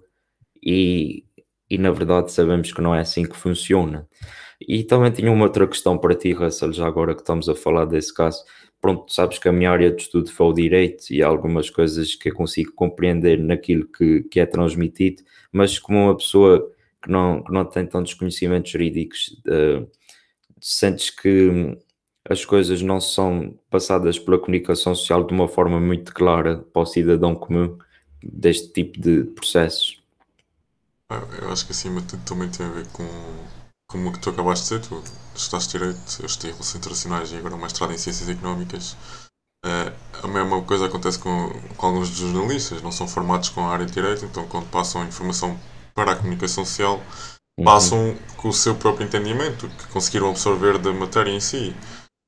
e, 0.62 1.24
e 1.70 1.78
na 1.78 1.90
verdade 1.90 2.32
sabemos 2.32 2.72
que 2.72 2.80
não 2.80 2.94
é 2.94 3.00
assim 3.00 3.24
que 3.24 3.36
funciona. 3.36 4.08
E 4.60 4.84
também 4.84 5.10
tinha 5.10 5.30
uma 5.30 5.44
outra 5.44 5.66
questão 5.66 5.98
para 5.98 6.14
ti, 6.14 6.32
Russell, 6.32 6.72
já 6.72 6.86
agora 6.86 7.14
que 7.14 7.20
estamos 7.22 7.48
a 7.48 7.54
falar 7.54 7.84
desse 7.86 8.12
caso. 8.14 8.44
Pronto, 8.80 9.12
sabes 9.12 9.38
que 9.38 9.48
a 9.48 9.52
minha 9.52 9.70
área 9.70 9.90
de 9.90 10.02
estudo 10.02 10.30
foi 10.30 10.46
o 10.46 10.52
direito 10.52 11.10
e 11.10 11.22
há 11.22 11.26
algumas 11.26 11.70
coisas 11.70 12.14
que 12.14 12.30
eu 12.30 12.34
consigo 12.34 12.72
compreender 12.72 13.38
naquilo 13.38 13.86
que, 13.88 14.22
que 14.24 14.40
é 14.40 14.46
transmitido, 14.46 15.22
mas 15.52 15.78
como 15.78 15.98
uma 15.98 16.16
pessoa 16.16 16.70
que 17.02 17.10
não, 17.10 17.42
que 17.42 17.52
não 17.52 17.64
tem 17.64 17.86
tantos 17.86 18.14
conhecimentos 18.14 18.70
jurídicos, 18.70 19.40
uh, 19.46 19.88
sentes 20.60 21.10
que 21.10 21.76
as 22.28 22.44
coisas 22.44 22.80
não 22.82 23.00
são 23.00 23.54
passadas 23.70 24.18
pela 24.18 24.38
comunicação 24.38 24.94
social 24.94 25.24
de 25.24 25.34
uma 25.34 25.48
forma 25.48 25.78
muito 25.80 26.12
clara 26.14 26.58
para 26.72 26.82
o 26.82 26.86
cidadão 26.86 27.34
comum 27.34 27.78
deste 28.22 28.72
tipo 28.72 29.00
de 29.00 29.24
processos? 29.24 30.02
Eu 31.10 31.52
acho 31.52 31.66
que 31.66 31.72
acima 31.72 32.00
de 32.00 32.08
tudo 32.08 32.24
também 32.24 32.48
tem 32.48 32.66
a 32.66 32.70
ver 32.70 32.86
com 32.88 33.04
como 33.86 34.08
o 34.08 34.12
que 34.12 34.18
tu 34.18 34.30
acabaste 34.30 34.68
de 34.68 34.80
dizer, 34.80 34.88
tu 34.88 35.02
estudaste 35.36 35.78
Direito, 35.78 36.00
eu 36.20 36.26
estudei 36.26 36.52
Relações 36.52 36.76
Internacionais 36.76 37.32
e 37.32 37.36
agora 37.36 37.56
mestrado 37.56 37.92
em 37.92 37.98
Ciências 37.98 38.28
Económicas. 38.28 38.96
Uh, 39.64 39.92
a 40.22 40.26
mesma 40.26 40.60
coisa 40.62 40.86
acontece 40.86 41.18
com, 41.18 41.50
com 41.76 41.86
alguns 41.86 42.10
dos 42.10 42.18
jornalistas, 42.18 42.82
não 42.82 42.90
são 42.90 43.06
formados 43.06 43.50
com 43.50 43.60
a 43.60 43.68
área 43.68 43.86
de 43.86 43.92
Direito, 43.92 44.24
então 44.24 44.48
quando 44.48 44.68
passam 44.68 45.02
a 45.02 45.04
informação 45.04 45.58
para 45.94 46.12
a 46.12 46.16
comunicação 46.16 46.64
social, 46.64 47.00
uhum. 47.56 47.64
passam 47.64 48.16
com 48.36 48.48
o 48.48 48.52
seu 48.52 48.74
próprio 48.74 49.06
entendimento, 49.06 49.68
que 49.68 49.86
conseguiram 49.88 50.30
absorver 50.30 50.78
da 50.78 50.92
matéria 50.92 51.30
em 51.30 51.40
si. 51.40 51.74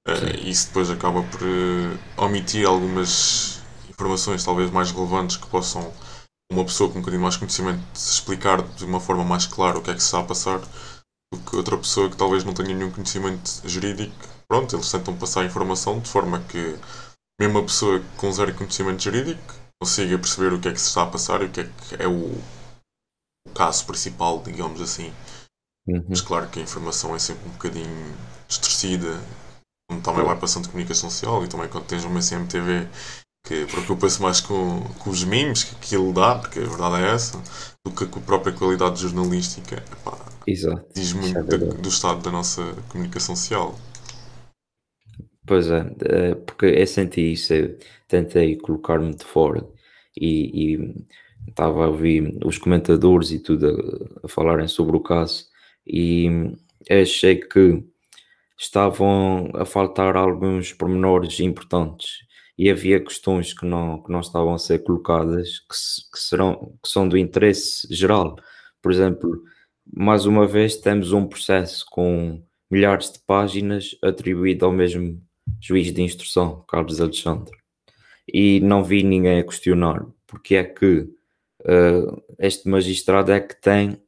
Uh, 0.06 0.36
e 0.40 0.50
isso 0.50 0.68
depois 0.68 0.88
acaba 0.88 1.22
por 1.24 1.42
uh, 1.42 1.98
omitir 2.16 2.64
algumas 2.64 3.60
informações 3.88 4.44
talvez 4.44 4.70
mais 4.70 4.92
relevantes 4.92 5.36
que 5.36 5.48
possam 5.48 5.92
uma 6.50 6.64
pessoa 6.64 6.88
com 6.88 6.98
um 6.98 7.00
bocadinho 7.00 7.22
mais 7.22 7.36
conhecimento 7.36 7.82
explicar 7.94 8.62
de 8.62 8.84
uma 8.84 9.00
forma 9.00 9.24
mais 9.24 9.46
clara 9.46 9.78
o 9.78 9.82
que 9.82 9.90
é 9.90 9.94
que 9.94 10.00
se 10.00 10.06
está 10.06 10.20
a 10.20 10.24
passar 10.24 10.60
do 11.32 11.40
que 11.40 11.56
outra 11.56 11.76
pessoa 11.76 12.08
que 12.08 12.16
talvez 12.16 12.44
não 12.44 12.54
tenha 12.54 12.74
nenhum 12.74 12.90
conhecimento 12.90 13.62
jurídico. 13.64 14.14
Pronto, 14.46 14.76
eles 14.76 14.90
tentam 14.90 15.16
passar 15.16 15.40
a 15.40 15.46
informação 15.46 15.98
de 15.98 16.08
forma 16.08 16.40
que 16.40 16.78
mesmo 17.40 17.58
a 17.58 17.62
pessoa 17.62 18.00
com 18.16 18.30
zero 18.30 18.54
conhecimento 18.54 19.02
jurídico 19.02 19.54
consiga 19.82 20.18
perceber 20.18 20.52
o 20.52 20.60
que 20.60 20.68
é 20.68 20.72
que 20.72 20.80
se 20.80 20.88
está 20.88 21.02
a 21.02 21.06
passar 21.06 21.42
e 21.42 21.46
o 21.46 21.50
que 21.50 21.60
é 21.60 21.64
que 21.64 22.02
é 22.02 22.06
o, 22.06 22.32
o 23.46 23.50
caso 23.52 23.84
principal, 23.86 24.40
digamos 24.42 24.80
assim. 24.80 25.12
Uhum. 25.88 26.06
Mas 26.08 26.20
claro 26.20 26.48
que 26.48 26.60
a 26.60 26.62
informação 26.62 27.14
é 27.14 27.18
sempre 27.18 27.48
um 27.48 27.52
bocadinho 27.52 28.16
distorcida, 28.48 29.20
como 29.88 30.00
também 30.02 30.24
vai 30.24 30.38
passando 30.38 30.64
de 30.64 30.70
comunicação 30.70 31.10
social 31.10 31.44
e 31.44 31.48
também 31.48 31.68
quando 31.68 31.86
tens 31.86 32.04
uma 32.04 32.20
CMTV 32.20 32.88
que 33.46 33.64
preocupa-se 33.66 34.20
mais 34.20 34.40
com, 34.40 34.82
com 34.98 35.10
os 35.10 35.22
memes 35.22 35.62
que 35.62 35.76
aquilo 35.76 36.12
dá, 36.12 36.34
porque 36.34 36.58
a 36.58 36.64
verdade 36.64 37.04
é 37.04 37.14
essa, 37.14 37.40
do 37.84 37.92
que 37.92 38.04
com 38.06 38.18
a 38.18 38.22
própria 38.22 38.52
qualidade 38.52 39.00
jornalística. 39.00 39.76
Epá. 39.76 40.18
Diz 40.94 41.12
muito 41.12 41.38
é 41.38 41.42
do, 41.42 41.74
do 41.74 41.88
estado 41.88 42.22
da 42.22 42.30
nossa 42.30 42.62
comunicação 42.88 43.36
social. 43.36 43.78
Pois 45.46 45.70
é, 45.70 45.86
é, 46.00 46.34
porque 46.34 46.66
eu 46.66 46.86
senti 46.88 47.32
isso, 47.32 47.54
eu 47.54 47.78
tentei 48.08 48.56
colocar-me 48.56 49.14
de 49.14 49.24
fora 49.24 49.64
e, 50.16 50.74
e, 50.74 51.04
estava 51.48 51.84
a 51.84 51.88
ouvir 51.88 52.36
os 52.44 52.58
comentadores 52.58 53.30
e 53.30 53.38
tudo 53.38 54.10
a, 54.22 54.26
a 54.26 54.28
falarem 54.28 54.66
sobre 54.66 54.96
o 54.96 55.00
caso 55.00 55.46
e 55.86 56.52
achei 56.90 57.36
que 57.36 57.84
estavam 58.58 59.50
a 59.54 59.64
faltar 59.64 60.16
alguns 60.16 60.72
pormenores 60.72 61.40
importantes 61.40 62.26
e 62.58 62.70
havia 62.70 63.00
questões 63.00 63.52
que 63.52 63.66
não, 63.66 64.02
que 64.02 64.10
não 64.10 64.20
estavam 64.20 64.54
a 64.54 64.58
ser 64.58 64.82
colocadas 64.82 65.58
que, 65.60 65.76
que, 66.12 66.18
serão, 66.18 66.74
que 66.82 66.88
são 66.88 67.06
do 67.06 67.18
interesse 67.18 67.86
geral. 67.94 68.36
Por 68.80 68.90
exemplo, 68.90 69.42
mais 69.94 70.24
uma 70.24 70.46
vez 70.46 70.76
temos 70.76 71.12
um 71.12 71.26
processo 71.26 71.84
com 71.90 72.42
milhares 72.70 73.12
de 73.12 73.18
páginas 73.20 73.96
atribuído 74.02 74.64
ao 74.64 74.72
mesmo 74.72 75.20
juiz 75.60 75.92
de 75.92 76.02
instrução, 76.02 76.64
Carlos 76.68 77.00
Alexandre. 77.00 77.56
E 78.32 78.58
não 78.60 78.82
vi 78.82 79.02
ninguém 79.02 79.38
a 79.38 79.44
questionar 79.44 80.04
porque 80.26 80.56
é 80.56 80.64
que 80.64 81.08
uh, 81.62 82.22
este 82.38 82.68
magistrado 82.68 83.30
é 83.32 83.40
que 83.40 83.60
tem 83.60 84.00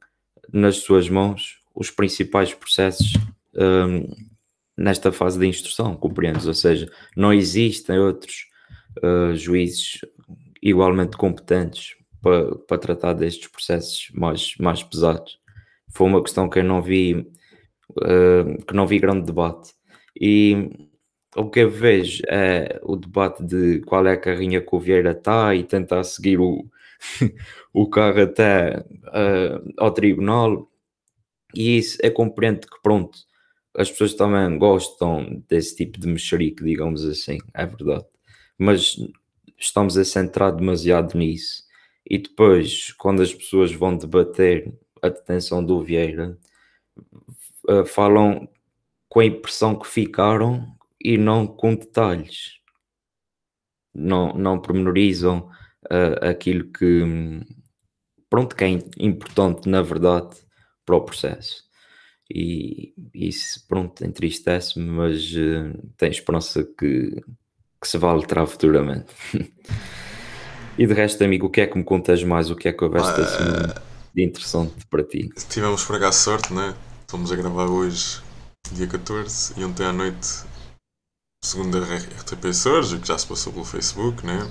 nas 0.51 0.77
suas 0.77 1.07
mãos 1.07 1.59
os 1.73 1.89
principais 1.89 2.53
processos 2.53 3.13
um, 3.55 4.28
nesta 4.79 5.11
fase 5.11 5.37
de 5.37 5.45
instrução, 5.45 5.95
compreendes? 5.95 6.47
Ou 6.47 6.53
seja, 6.53 6.89
não 7.15 7.33
existem 7.33 7.99
outros 7.99 8.47
uh, 9.03 9.35
juízes 9.35 9.99
igualmente 10.61 11.17
competentes 11.17 11.95
para, 12.21 12.55
para 12.55 12.77
tratar 12.77 13.13
destes 13.13 13.47
processos 13.49 14.09
mais, 14.13 14.55
mais 14.57 14.81
pesados. 14.81 15.37
Foi 15.89 16.07
uma 16.07 16.23
questão 16.23 16.49
que 16.49 16.59
eu 16.59 16.63
não 16.63 16.81
vi, 16.81 17.27
uh, 17.91 18.65
que 18.65 18.73
não 18.73 18.87
vi 18.87 18.99
grande 18.99 19.25
debate. 19.25 19.73
E 20.19 20.69
o 21.35 21.49
que 21.49 21.59
eu 21.59 21.69
vejo 21.69 22.23
é 22.27 22.79
o 22.83 22.95
debate 22.95 23.43
de 23.43 23.81
qual 23.81 24.07
é 24.07 24.13
a 24.13 24.17
carrinha 24.17 24.61
que 24.61 24.75
o 24.75 24.79
Vieira 24.79 25.11
está 25.11 25.53
e 25.53 25.63
tentar 25.63 26.03
seguir 26.03 26.39
o, 26.39 26.65
o 27.73 27.89
carro 27.89 28.21
até 28.21 28.79
uh, 28.79 29.73
ao 29.77 29.91
tribunal. 29.91 30.69
E 31.53 31.77
isso 31.79 31.97
é 32.01 32.09
compreendo 32.09 32.61
que, 32.61 32.81
pronto, 32.81 33.28
as 33.75 33.89
pessoas 33.89 34.13
também 34.13 34.57
gostam 34.57 35.43
desse 35.47 35.75
tipo 35.75 35.99
de 35.99 36.07
mexerico, 36.07 36.63
digamos 36.63 37.05
assim, 37.05 37.37
é 37.53 37.65
verdade. 37.65 38.05
Mas 38.57 38.97
estamos 39.57 39.97
a 39.97 40.03
centrar 40.03 40.55
demasiado 40.55 41.17
nisso. 41.17 41.63
E 42.09 42.17
depois, 42.17 42.91
quando 42.93 43.21
as 43.21 43.33
pessoas 43.33 43.71
vão 43.71 43.95
debater 43.95 44.73
a 45.01 45.09
detenção 45.09 45.63
do 45.63 45.83
Vieira, 45.83 46.37
uh, 47.69 47.85
falam 47.85 48.49
com 49.07 49.19
a 49.19 49.25
impressão 49.25 49.77
que 49.77 49.87
ficaram 49.87 50.75
e 50.99 51.17
não 51.17 51.45
com 51.45 51.75
detalhes. 51.75 52.59
Não, 53.93 54.33
não 54.33 54.59
pormenorizam 54.59 55.49
uh, 55.85 56.25
aquilo 56.25 56.71
que, 56.71 57.03
pronto, 58.29 58.55
que 58.55 58.63
é 58.63 58.69
importante 58.99 59.69
na 59.69 59.81
verdade 59.81 60.37
para 60.85 60.95
o 60.95 61.01
processo. 61.01 61.68
E 62.31 62.93
isso, 63.13 63.65
pronto, 63.67 64.05
entristece-me, 64.05 64.85
mas 64.85 65.31
uh, 65.31 65.75
tenho 65.97 66.11
esperança 66.11 66.63
que, 66.63 67.23
que 67.81 67.87
se 67.87 67.97
vá 67.97 68.11
alterar 68.11 68.45
futuramente. 68.45 69.07
e 70.77 70.85
de 70.85 70.93
resto, 70.93 71.23
amigo, 71.23 71.47
o 71.47 71.49
que 71.49 71.61
é 71.61 71.67
que 71.67 71.77
me 71.77 71.83
contas 71.83 72.23
mais? 72.23 72.51
O 72.51 72.55
que 72.55 72.67
é 72.67 72.73
que 72.73 72.83
houveste 72.83 73.19
ah, 73.19 73.23
assim, 73.23 73.81
de 74.13 74.23
interessante 74.23 74.85
para 74.91 75.03
ti? 75.03 75.29
Tivemos 75.49 75.83
por 75.83 75.95
acaso 75.95 76.19
sorte, 76.19 76.53
né? 76.53 76.75
Estamos 77.01 77.31
a 77.31 77.35
gravar 77.35 77.65
hoje, 77.65 78.21
dia 78.71 78.85
14, 78.85 79.53
e 79.57 79.63
ontem 79.63 79.83
à 79.83 79.91
noite, 79.91 80.43
segundo 81.43 81.79
a 81.79 81.81
RTP 81.81 82.45
Açores, 82.45 82.93
que 82.93 83.07
já 83.07 83.17
se 83.17 83.25
passou 83.25 83.51
pelo 83.51 83.65
Facebook, 83.65 84.23
né? 84.23 84.47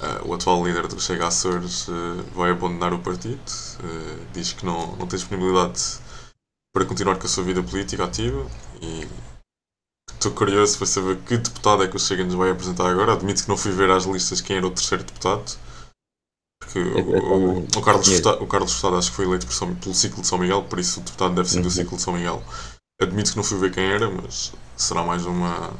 Uh, 0.00 0.28
o 0.28 0.34
atual 0.34 0.64
líder 0.64 0.86
do 0.86 1.00
Chega 1.00 1.26
Açores 1.26 1.88
uh, 1.88 2.22
vai 2.34 2.52
abandonar 2.52 2.92
o 2.92 3.00
partido, 3.00 3.40
uh, 3.40 4.26
diz 4.32 4.52
que 4.52 4.64
não, 4.64 4.96
não 4.96 5.06
tem 5.08 5.16
disponibilidade 5.16 6.00
para 6.72 6.84
continuar 6.86 7.18
com 7.18 7.26
a 7.26 7.28
sua 7.28 7.44
vida 7.44 7.62
política 7.62 8.04
ativa 8.04 8.46
e 8.80 9.06
estou 10.10 10.32
curioso 10.32 10.78
para 10.78 10.86
saber 10.86 11.18
que 11.18 11.36
deputado 11.36 11.82
é 11.82 11.88
que 11.88 11.96
o 11.96 11.98
Chega 11.98 12.24
nos 12.24 12.34
vai 12.34 12.50
apresentar 12.50 12.88
agora. 12.88 13.12
Admito 13.12 13.42
que 13.42 13.48
não 13.48 13.56
fui 13.56 13.72
ver 13.72 13.90
às 13.90 14.04
listas 14.04 14.40
quem 14.40 14.56
era 14.56 14.66
o 14.66 14.70
terceiro 14.70 15.04
deputado. 15.04 15.58
Porque 16.60 16.78
o, 16.78 17.58
o, 17.58 17.58
o, 17.64 17.82
Carlos 17.82 18.08
Furtado, 18.08 18.42
o 18.42 18.46
Carlos 18.46 18.72
Furtado 18.72 18.96
acho 18.96 19.10
que 19.10 19.16
foi 19.16 19.24
eleito 19.26 19.52
São, 19.52 19.74
pelo 19.74 19.94
ciclo 19.94 20.22
de 20.22 20.26
São 20.28 20.38
Miguel, 20.38 20.62
por 20.62 20.78
isso 20.78 21.00
o 21.00 21.02
deputado 21.02 21.34
deve 21.34 21.48
ser 21.48 21.60
do 21.60 21.64
uhum. 21.64 21.70
ciclo 21.70 21.96
de 21.96 22.02
São 22.02 22.14
Miguel. 22.14 22.42
Admito 23.00 23.32
que 23.32 23.36
não 23.36 23.44
fui 23.44 23.58
ver 23.58 23.72
quem 23.72 23.84
era, 23.84 24.08
mas 24.08 24.52
será 24.76 25.02
mais 25.02 25.26
uma, 25.26 25.72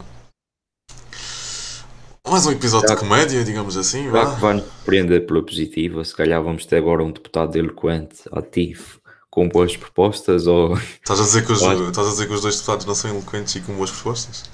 mais 2.28 2.46
um 2.46 2.52
episódio 2.52 2.88
já, 2.88 2.94
de 2.94 3.00
comédia, 3.00 3.44
digamos 3.44 3.76
assim. 3.76 4.04
Que 4.04 4.11
vai 4.11 4.54
nos 4.54 4.64
surpreender 4.64 5.26
pela 5.26 5.42
positiva, 5.44 6.04
se 6.04 6.16
calhar 6.16 6.42
vamos 6.42 6.64
ter 6.64 6.76
agora 6.76 7.04
um 7.04 7.12
deputado 7.12 7.54
eloquente, 7.56 8.22
ativo, 8.32 9.01
com 9.32 9.48
boas 9.48 9.74
propostas 9.74 10.46
ou. 10.46 10.74
Estás 10.74 11.18
a 11.18 11.22
dizer 11.24 11.46
que 11.46 11.52
os, 11.52 11.62
estás 11.62 12.06
a 12.06 12.10
dizer 12.10 12.26
que 12.26 12.34
os 12.34 12.42
dois 12.42 12.56
deputados 12.56 12.84
não 12.84 12.94
são 12.94 13.10
eloquentes 13.10 13.56
e 13.56 13.62
com 13.62 13.74
boas 13.74 13.90
propostas? 13.90 14.44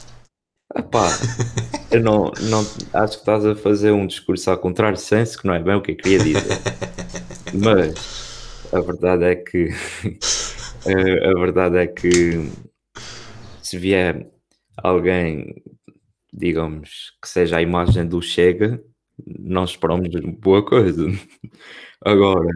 Epá, 0.76 1.08
eu 1.90 2.00
não, 2.00 2.30
não 2.42 2.60
acho 2.94 3.14
que 3.14 3.20
estás 3.20 3.44
a 3.44 3.56
fazer 3.56 3.90
um 3.90 4.06
discurso 4.06 4.50
ao 4.50 4.58
contrário 4.58 4.96
senso, 4.96 5.38
que 5.38 5.46
não 5.46 5.54
é 5.54 5.58
bem 5.58 5.74
o 5.74 5.82
que 5.82 5.90
eu 5.90 5.96
queria 5.96 6.18
dizer. 6.20 6.60
Mas 7.52 8.68
a 8.72 8.80
verdade 8.80 9.24
é 9.24 9.34
que 9.34 9.68
a 10.86 11.40
verdade 11.40 11.78
é 11.78 11.86
que 11.88 12.48
se 13.62 13.76
vier 13.76 14.30
alguém 14.76 15.60
digamos, 16.32 17.16
que 17.20 17.28
seja 17.28 17.56
a 17.56 17.62
imagem 17.62 18.06
do 18.06 18.22
Chega, 18.22 18.82
não 19.26 19.64
esperamos 19.64 20.08
boa 20.38 20.64
coisa. 20.64 21.06
Agora, 22.04 22.48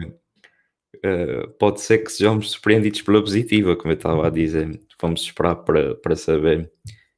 uh, 1.05 1.47
pode 1.59 1.81
ser 1.81 1.99
que 1.99 2.11
sejamos 2.11 2.51
surpreendidos 2.51 3.01
pela 3.01 3.21
positiva, 3.21 3.75
como 3.75 3.91
eu 3.91 3.97
estava 3.97 4.27
a 4.27 4.29
dizer. 4.29 4.79
Vamos 5.01 5.21
esperar 5.21 5.55
para, 5.57 5.95
para 5.95 6.15
saber 6.15 6.71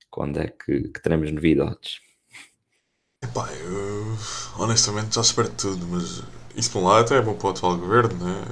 quando 0.10 0.40
é 0.40 0.48
que, 0.48 0.90
que 0.90 1.02
teremos 1.02 1.32
novidades. 1.32 2.00
Epá, 3.24 3.52
eu 3.54 4.18
honestamente 4.58 5.16
já 5.16 5.22
espero 5.22 5.50
tudo, 5.50 5.86
mas 5.88 6.24
isso 6.56 6.72
por 6.72 6.80
um 6.80 6.86
lado 6.86 7.06
até 7.06 7.18
é 7.18 7.22
bom 7.22 7.36
para 7.36 7.48
o 7.48 7.52
atual 7.52 7.78
governo, 7.78 8.26
né? 8.26 8.44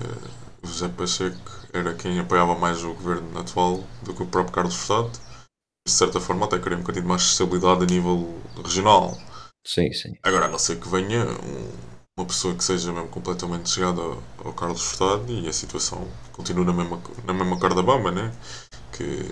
O 0.61 0.67
José 0.67 0.87
Pacheco 0.89 1.67
era 1.73 1.93
quem 1.93 2.19
apoiava 2.19 2.55
mais 2.55 2.83
o 2.83 2.93
governo 2.93 3.37
atual 3.37 3.83
do 4.03 4.13
que 4.13 4.23
o 4.23 4.27
próprio 4.27 4.53
Carlos 4.53 4.75
Furtado 4.75 5.11
de 5.85 5.91
certa 5.91 6.19
forma 6.19 6.45
até 6.45 6.57
querer 6.59 6.75
um 6.75 6.79
bocadinho 6.79 7.05
mais 7.05 7.21
de 7.23 7.27
estabilidade 7.29 7.83
a 7.83 7.85
nível 7.85 8.41
regional. 8.63 9.17
Sim, 9.65 9.91
sim. 9.91 10.13
Agora, 10.23 10.45
a 10.45 10.49
não 10.49 10.57
ser 10.57 10.79
que 10.79 10.87
venha 10.87 11.25
um, 11.25 11.69
uma 12.17 12.27
pessoa 12.27 12.55
que 12.55 12.63
seja 12.63 12.91
mesmo 12.91 13.09
completamente 13.09 13.69
chegada 13.69 14.01
ao, 14.43 14.53
Carlos 14.53 14.81
Furtado 14.81 15.31
e 15.31 15.47
a 15.47 15.53
situação 15.53 16.07
continua 16.31 16.65
na 16.65 16.73
mesma, 16.73 17.01
na 17.25 17.33
mesma 17.33 17.59
corda 17.59 17.81
bamba, 17.81 18.11
né? 18.11 18.31
Que 18.91 19.29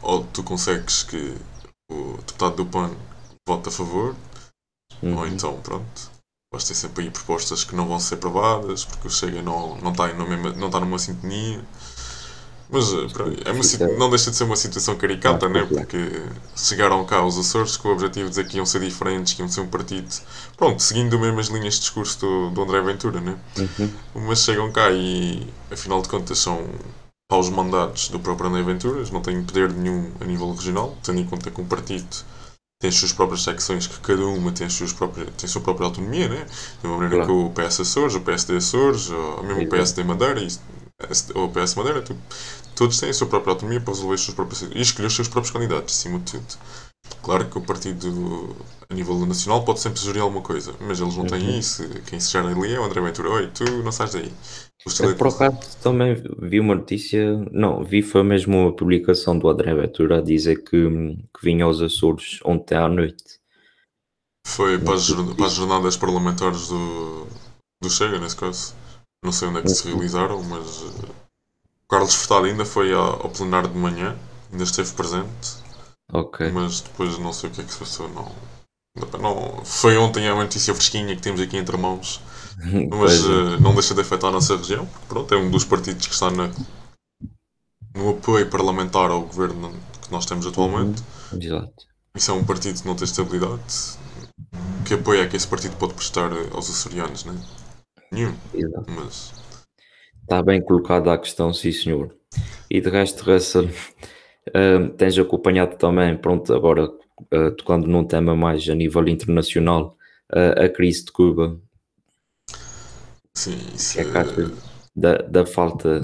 ou 0.00 0.24
tu 0.26 0.42
consegues 0.42 1.02
que 1.02 1.36
o 1.90 2.16
deputado 2.18 2.56
do 2.56 2.66
PAN 2.66 2.90
vote 3.48 3.68
a 3.68 3.72
favor, 3.72 4.16
uhum. 5.02 5.16
ou 5.16 5.26
então, 5.26 5.60
pronto, 5.60 6.10
vais 6.52 6.64
ter 6.64 6.74
sempre 6.74 7.04
aí 7.04 7.10
propostas 7.10 7.64
que 7.64 7.74
não 7.74 7.88
vão 7.88 7.98
ser 7.98 8.16
aprovadas 8.16 8.84
porque 8.84 9.08
o 9.08 9.10
Chega 9.10 9.42
não, 9.42 9.76
não, 9.78 9.92
está, 9.92 10.12
não 10.12 10.66
está 10.66 10.80
numa 10.80 10.98
sintonia. 10.98 11.64
Mas 12.72 12.90
eh, 12.90 13.06
é 13.44 13.52
uma, 13.52 13.98
não 13.98 14.08
deixa 14.08 14.30
de 14.30 14.36
ser 14.36 14.44
uma 14.44 14.56
situação 14.56 14.96
caricata, 14.96 15.46
né? 15.46 15.64
porque 15.68 16.22
chegaram 16.56 17.04
cá 17.04 17.24
os 17.24 17.38
Açores 17.38 17.76
com 17.76 17.88
o 17.88 17.92
objetivo 17.92 18.24
de 18.24 18.30
dizer 18.30 18.48
que 18.48 18.56
iam 18.56 18.64
ser 18.64 18.80
diferentes, 18.80 19.34
que 19.34 19.42
iam 19.42 19.48
ser 19.48 19.60
um 19.60 19.66
partido, 19.68 20.08
pronto, 20.56 20.82
seguindo 20.82 21.18
mesmo 21.18 21.38
as 21.38 21.48
linhas 21.48 21.74
de 21.74 21.80
discurso 21.80 22.18
do, 22.20 22.50
do 22.50 22.62
André 22.62 22.80
Ventura, 22.80 23.20
né? 23.20 23.36
Uhum. 23.58 23.92
mas 24.26 24.38
chegam 24.40 24.72
cá 24.72 24.90
e 24.90 25.46
afinal 25.70 26.00
de 26.00 26.08
contas 26.08 26.38
são 26.38 26.66
aos 27.30 27.50
mandados 27.50 28.08
do 28.08 28.18
próprio 28.18 28.48
André 28.48 28.62
Ventura, 28.62 29.04
não 29.12 29.20
têm 29.20 29.42
poder 29.44 29.70
nenhum 29.70 30.10
a 30.20 30.24
nível 30.24 30.50
regional, 30.52 30.96
tendo 31.02 31.20
em 31.20 31.26
conta 31.26 31.50
que 31.50 31.60
um 31.60 31.66
partido 31.66 32.24
tem 32.80 32.88
as 32.88 32.96
suas 32.96 33.12
próprias 33.12 33.42
secções, 33.44 33.86
que 33.86 34.00
cada 34.00 34.26
uma 34.26 34.50
tem, 34.50 34.66
as 34.66 34.72
suas 34.72 34.92
próprias, 34.92 35.28
tem 35.36 35.46
a 35.46 35.48
sua 35.48 35.62
própria 35.62 35.86
autonomia, 35.86 36.28
né? 36.28 36.46
de 36.80 36.86
uma 36.86 36.98
maneira 36.98 37.24
claro. 37.24 37.52
que 37.54 37.62
o 37.62 37.66
PS 37.68 37.80
Açores, 37.80 38.14
o 38.16 38.20
PSD 38.20 38.56
Açores, 38.56 39.10
ou 39.10 39.44
mesmo 39.44 39.62
o 39.62 39.68
PSD 39.68 40.02
Madeira, 40.02 40.40
o 41.34 41.48
PS 41.48 41.74
Madeira, 41.74 42.02
tipo, 42.02 42.20
todos 42.74 42.98
têm 42.98 43.10
a 43.10 43.14
sua 43.14 43.26
própria 43.26 43.52
autonomia 43.52 43.80
para 43.80 43.92
resolver 43.92 44.14
as 44.14 44.20
suas 44.20 44.34
próprias 44.34 44.62
e 44.62 44.80
escolher 44.80 45.06
os 45.06 45.14
seus 45.14 45.28
próprios 45.28 45.52
candidatos, 45.52 45.94
acima 45.94 46.18
de 46.18 46.32
tudo. 46.32 46.58
Claro 47.22 47.48
que 47.48 47.58
o 47.58 47.60
partido 47.60 48.56
a 48.88 48.94
nível 48.94 49.18
nacional 49.26 49.64
pode 49.64 49.80
sempre 49.80 50.00
sugerir 50.00 50.20
alguma 50.20 50.42
coisa, 50.42 50.74
mas 50.80 51.00
eles 51.00 51.16
não 51.16 51.26
têm 51.26 51.42
uhum. 51.42 51.58
isso. 51.58 51.88
Quem 52.06 52.18
se 52.18 52.32
gera 52.32 52.48
ali 52.48 52.74
é 52.74 52.80
o 52.80 52.84
André 52.84 53.00
Ventura. 53.00 53.30
Oi, 53.30 53.48
tu 53.48 53.64
não 53.82 53.92
sais 53.92 54.12
daí. 54.12 54.32
Eu, 55.00 55.16
por 55.16 55.28
acaso 55.28 55.58
também 55.80 56.20
vi 56.40 56.58
uma 56.58 56.74
notícia, 56.74 57.36
não, 57.52 57.84
vi 57.84 58.02
foi 58.02 58.24
mesmo 58.24 58.58
uma 58.58 58.74
publicação 58.74 59.38
do 59.38 59.48
André 59.48 59.72
Ventura 59.74 60.18
a 60.18 60.22
dizer 60.22 60.64
que, 60.64 60.88
que 60.88 61.44
vinha 61.44 61.64
aos 61.64 61.80
Açores 61.80 62.40
ontem 62.44 62.76
à 62.76 62.88
noite. 62.88 63.40
Foi 64.44 64.78
para 64.78 64.94
as, 64.94 65.08
para 65.10 65.46
as 65.46 65.52
jornadas 65.52 65.96
parlamentares 65.96 66.68
do, 66.68 67.26
do 67.80 67.88
Chega, 67.88 68.18
nesse 68.18 68.36
caso. 68.36 68.74
Não 69.22 69.30
sei 69.32 69.48
onde 69.48 69.58
é 69.58 69.62
que 69.62 69.70
se 69.70 69.88
realizaram, 69.88 70.42
mas 70.42 70.82
Carlos 71.88 72.14
Furtado 72.14 72.46
ainda 72.46 72.64
foi 72.64 72.92
ao, 72.92 73.22
ao 73.22 73.30
plenário 73.30 73.68
de 73.68 73.78
manhã, 73.78 74.16
ainda 74.50 74.64
esteve 74.64 74.92
presente. 74.92 75.62
Ok. 76.12 76.50
Mas 76.50 76.80
depois 76.80 77.18
não 77.18 77.32
sei 77.32 77.48
o 77.48 77.52
que 77.52 77.60
é 77.60 77.64
que 77.64 77.72
se 77.72 77.78
passou, 77.78 78.08
não. 78.08 78.32
não 79.20 79.64
foi 79.64 79.96
ontem 79.96 80.28
a 80.28 80.34
notícia 80.34 80.74
fresquinha 80.74 81.14
que 81.14 81.22
temos 81.22 81.40
aqui 81.40 81.56
entre 81.56 81.76
mãos. 81.76 82.20
Mas 82.90 83.24
uh, 83.24 83.60
não 83.60 83.74
deixa 83.74 83.94
de 83.94 84.00
afetar 84.00 84.30
a 84.30 84.32
nossa 84.32 84.56
região, 84.56 84.86
porque 84.86 85.06
pronto, 85.06 85.34
é 85.34 85.36
um 85.36 85.50
dos 85.50 85.64
partidos 85.64 86.06
que 86.06 86.12
está 86.12 86.30
na, 86.30 86.50
no 87.94 88.10
apoio 88.10 88.48
parlamentar 88.50 89.10
ao 89.10 89.22
governo 89.22 89.72
que 90.02 90.10
nós 90.10 90.26
temos 90.26 90.46
atualmente. 90.46 91.02
Uhum. 91.32 91.40
Exato. 91.40 91.86
Isso 92.14 92.30
é 92.30 92.34
um 92.34 92.44
partido 92.44 92.80
que 92.80 92.86
não 92.86 92.94
tem 92.94 93.04
estabilidade. 93.04 93.98
Que 94.84 94.94
apoio 94.94 95.22
é 95.22 95.26
que 95.26 95.36
esse 95.36 95.46
partido 95.46 95.76
pode 95.76 95.94
prestar 95.94 96.30
aos 96.52 96.68
açorianos, 96.68 97.24
né? 97.24 97.34
Nenhum. 98.12 98.34
Exato. 98.54 98.90
Mas 98.90 99.42
Está 100.22 100.40
bem 100.40 100.62
colocada 100.62 101.12
a 101.12 101.18
questão, 101.18 101.52
sim 101.52 101.72
senhor. 101.72 102.14
E 102.70 102.80
de 102.80 102.88
resto, 102.88 103.24
Russell, 103.24 103.64
uh, 103.66 104.88
tens 104.96 105.18
acompanhado 105.18 105.76
também, 105.76 106.16
pronto, 106.16 106.54
agora 106.54 106.86
uh, 106.86 107.50
tocando 107.56 107.86
num 107.86 108.04
tema 108.04 108.34
mais 108.34 108.66
a 108.68 108.74
nível 108.74 109.06
internacional, 109.08 109.96
uh, 110.32 110.64
a 110.64 110.68
crise 110.68 111.04
de 111.04 111.12
Cuba. 111.12 111.60
Sim, 113.34 113.58
isso 113.74 113.94
que 113.94 114.00
é 114.00 114.50
da, 114.94 115.16
da 115.18 115.44
falta 115.44 116.00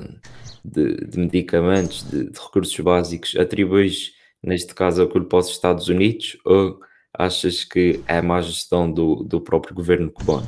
de, 0.65 0.97
de 1.07 1.19
medicamentos, 1.19 2.03
de, 2.11 2.31
de 2.31 2.39
recursos 2.39 2.79
básicos? 2.81 3.37
Atribuis, 3.37 4.13
neste 4.43 4.75
caso, 4.75 5.03
a 5.03 5.07
culpa 5.07 5.37
aos 5.37 5.49
Estados 5.49 5.89
Unidos 5.89 6.37
ou 6.45 6.81
achas 7.17 7.65
que 7.65 8.03
é 8.07 8.21
má 8.21 8.43
gestão 8.43 8.91
do, 8.91 9.23
do 9.25 9.41
próprio 9.41 9.75
governo 9.75 10.11
cubano? 10.11 10.47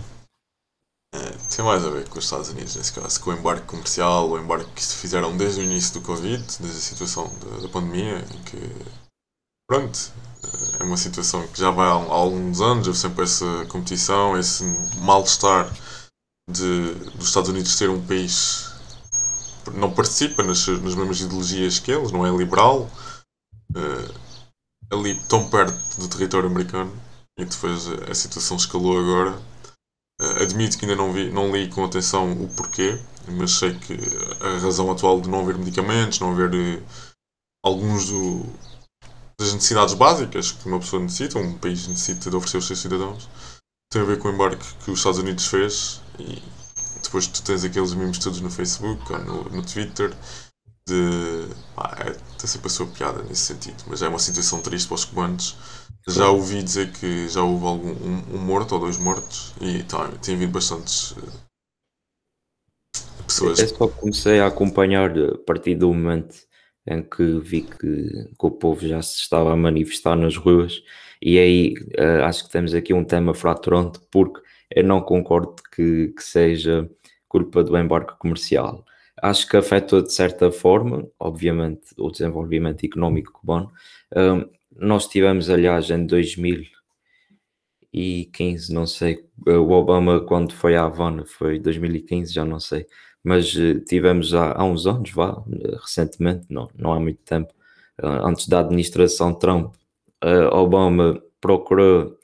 É, 1.13 1.31
tem 1.55 1.65
mais 1.65 1.85
a 1.85 1.91
ver 1.91 2.09
com 2.09 2.19
os 2.19 2.25
Estados 2.25 2.51
Unidos, 2.51 2.77
nesse 2.77 2.93
caso, 2.93 3.21
com 3.21 3.31
o 3.31 3.35
embarque 3.35 3.67
comercial, 3.67 4.31
o 4.31 4.39
embarque 4.39 4.71
que 4.73 4.85
se 4.85 4.95
fizeram 4.95 5.37
desde 5.37 5.61
o 5.61 5.65
início 5.65 5.95
do 5.95 6.07
Covid, 6.07 6.39
desde 6.61 6.79
a 6.79 6.81
situação 6.81 7.33
da, 7.39 7.63
da 7.63 7.69
pandemia, 7.69 8.19
em 8.19 8.43
que, 8.45 8.59
pronto, 9.69 9.99
é 10.79 10.83
uma 10.85 10.97
situação 10.97 11.47
que 11.49 11.61
já 11.61 11.71
vai 11.71 11.89
há, 11.89 11.93
há 11.93 12.13
alguns 12.13 12.61
anos, 12.61 12.87
houve 12.87 12.99
sempre 12.99 13.25
essa 13.25 13.67
competição, 13.67 14.39
esse 14.39 14.65
mal-estar 14.99 15.71
de, 16.49 16.95
dos 17.17 17.29
Estados 17.29 17.51
Unidos 17.51 17.73
ser 17.73 17.91
um 17.91 18.05
país 18.07 18.71
não 19.75 19.93
participa 19.93 20.43
nas, 20.43 20.67
nas 20.67 20.95
mesmas 20.95 21.21
ideologias 21.21 21.79
que 21.79 21.93
eles, 21.93 22.11
não 22.11 22.27
é 22.27 22.31
liberal, 22.31 22.91
uh, 23.77 24.15
ali 24.91 25.21
tão 25.29 25.49
perto 25.49 26.01
do 26.01 26.09
território 26.09 26.49
americano, 26.49 26.93
e 27.39 27.45
depois 27.45 27.89
a, 27.89 28.11
a 28.11 28.15
situação 28.15 28.57
escalou 28.57 28.99
agora. 28.99 29.50
Uh, 30.21 30.43
admito 30.43 30.77
que 30.77 30.85
ainda 30.85 30.97
não, 30.97 31.13
vi, 31.13 31.31
não 31.31 31.51
li 31.51 31.69
com 31.69 31.83
atenção 31.83 32.31
o 32.33 32.49
porquê, 32.49 33.01
mas 33.27 33.53
sei 33.53 33.75
que 33.75 33.95
a 34.41 34.59
razão 34.59 34.91
atual 34.91 35.21
de 35.21 35.31
não 35.31 35.41
haver 35.41 35.57
medicamentos, 35.57 36.21
não 36.21 36.33
haver 36.33 36.53
uh, 36.55 36.83
alguns 37.65 38.11
do, 38.11 38.45
das 39.39 39.55
necessidades 39.55 39.95
básicas 39.95 40.53
que 40.53 40.69
uma 40.69 40.79
pessoa 40.79 41.03
necessita, 41.03 41.39
um 41.39 41.57
país 41.57 41.87
necessita 41.89 42.29
de 42.29 42.37
oferecer 42.37 42.59
aos 42.59 42.67
seus 42.67 42.81
cidadãos, 42.81 43.29
tem 43.91 44.03
a 44.03 44.05
ver 44.05 44.19
com 44.19 44.29
o 44.29 44.33
embarque 44.33 44.75
que 44.85 44.91
os 44.91 44.99
Estados 44.99 45.19
Unidos 45.19 45.47
fez 45.47 46.03
e 46.19 46.43
depois 47.03 47.27
tu 47.27 47.43
tens 47.43 47.65
aqueles 47.65 47.95
memes 47.95 48.19
todos 48.19 48.41
no 48.41 48.51
Facebook 48.51 49.13
ou 49.13 49.19
no, 49.21 49.45
no 49.45 49.63
Twitter 49.63 50.15
de. 50.87 51.49
É, 51.99 52.30
tem 52.41 52.49
sempre 52.49 52.69
a 52.69 52.71
sua 52.71 52.87
piada 52.87 53.23
nesse 53.23 53.43
sentido, 53.43 53.85
mas 53.87 54.03
é 54.03 54.09
uma 54.09 54.19
situação 54.19 54.63
triste 54.63 54.89
para 54.89 54.95
os 54.95 55.05
cubanos. 55.05 55.57
Já 56.09 56.31
ouvi 56.31 56.63
dizer 56.63 56.91
que 56.93 57.29
já 57.29 57.43
houve 57.43 57.67
algum, 57.67 57.91
um, 57.91 58.37
um 58.37 58.39
morto 58.39 58.73
ou 58.73 58.81
dois 58.81 58.97
mortos 58.97 59.55
e 59.61 59.83
tá, 59.83 60.09
tem 60.23 60.35
havido 60.35 60.53
bastantes 60.53 61.11
uh, 61.13 61.51
pessoas. 63.27 63.59
Eu 63.59 63.69
só 63.69 63.87
comecei 63.89 64.41
a 64.41 64.47
acompanhar 64.47 65.11
a 65.11 65.39
partir 65.39 65.75
do 65.75 65.89
momento 65.89 66.35
em 66.87 67.03
que 67.03 67.39
vi 67.41 67.63
que, 67.63 67.77
que, 67.79 68.47
o 68.47 68.51
povo 68.51 68.87
já 68.87 69.03
se 69.03 69.17
estava 69.17 69.53
a 69.53 69.57
manifestar 69.57 70.17
nas 70.17 70.37
ruas, 70.37 70.83
e 71.21 71.39
aí 71.39 71.75
uh, 71.99 72.25
acho 72.25 72.45
que 72.45 72.51
temos 72.51 72.73
aqui 72.73 72.95
um 72.95 73.05
tema 73.05 73.35
fraturante, 73.35 74.01
porque 74.11 74.41
eu 74.75 74.85
não 74.85 75.03
concordo 75.03 75.57
que, 75.75 76.09
que 76.17 76.23
seja 76.23 76.89
culpa 77.29 77.63
do 77.63 77.77
embarque 77.77 78.19
comercial. 78.19 78.85
Acho 79.23 79.49
que 79.49 79.57
afetou 79.57 80.03
de 80.03 80.13
certa 80.13 80.51
forma, 80.51 81.09
obviamente, 81.19 81.95
o 81.99 82.11
desenvolvimento 82.11 82.85
económico 82.85 83.33
cubano. 83.33 83.71
Um, 84.17 84.45
nós 84.77 85.07
tivemos, 85.09 85.51
aliás, 85.51 85.91
em 85.91 86.07
2015, 86.07 88.73
não 88.73 88.87
sei, 88.87 89.25
o 89.47 89.71
Obama, 89.73 90.21
quando 90.21 90.53
foi 90.55 90.77
à 90.77 90.85
Havana, 90.85 91.25
foi 91.27 91.59
2015, 91.59 92.33
já 92.33 92.45
não 92.45 92.61
sei, 92.61 92.87
mas 93.23 93.55
uh, 93.55 93.81
tivemos 93.81 94.35
há, 94.35 94.53
há, 94.53 94.65
uns 94.65 94.87
anos, 94.87 95.11
vá, 95.11 95.43
recentemente, 95.83 96.47
não, 96.49 96.69
não 96.75 96.93
há 96.93 97.01
muito 97.01 97.21
tempo, 97.25 97.53
uh, 98.03 98.27
antes 98.27 98.49
da 98.49 98.61
administração 98.61 99.35
Trump, 99.35 99.75
uh, 100.25 100.55
Obama 100.55 101.23
procurou 101.41 102.19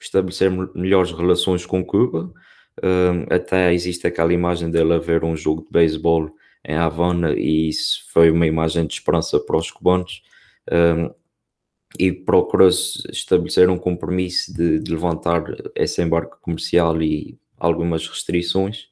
estabelecer 0.00 0.50
melhores 0.74 1.12
relações 1.12 1.66
com 1.66 1.84
Cuba. 1.84 2.32
Uh, 2.82 3.26
até 3.32 3.74
existe 3.74 4.06
aquela 4.06 4.32
imagem 4.32 4.70
dele 4.70 4.94
a 4.94 4.98
ver 4.98 5.22
um 5.22 5.36
jogo 5.36 5.62
de 5.62 5.70
beisebol 5.70 6.34
em 6.64 6.74
Havana 6.74 7.34
e 7.34 7.68
isso 7.68 8.04
foi 8.10 8.30
uma 8.30 8.46
imagem 8.46 8.86
de 8.86 8.94
esperança 8.94 9.38
para 9.38 9.56
os 9.56 9.70
cubanos. 9.70 10.22
Uh, 10.66 11.14
e 11.98 12.12
procurou-se 12.12 13.02
estabelecer 13.10 13.68
um 13.68 13.76
compromisso 13.76 14.54
de, 14.54 14.78
de, 14.78 14.92
levantar 14.92 15.42
esse 15.74 16.00
embarque 16.00 16.40
comercial 16.40 17.02
e 17.02 17.36
algumas 17.58 18.06
restrições. 18.06 18.88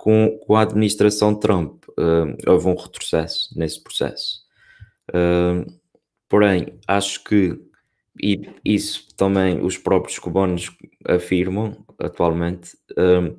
Com, 0.00 0.36
com 0.44 0.56
a 0.56 0.62
administração 0.62 1.32
Trump, 1.32 1.84
uh, 1.90 2.36
houve 2.50 2.66
um 2.66 2.74
retrocesso 2.74 3.56
nesse 3.56 3.80
processo. 3.80 4.42
porém, 6.28 6.76
acho 6.88 7.22
que 7.22 7.56
e 8.20 8.50
isso 8.64 9.08
também 9.16 9.64
os 9.64 9.78
próprios 9.78 10.18
cubanos 10.18 10.70
afirmam 11.06 11.84
atualmente, 11.98 12.76
um, 12.96 13.36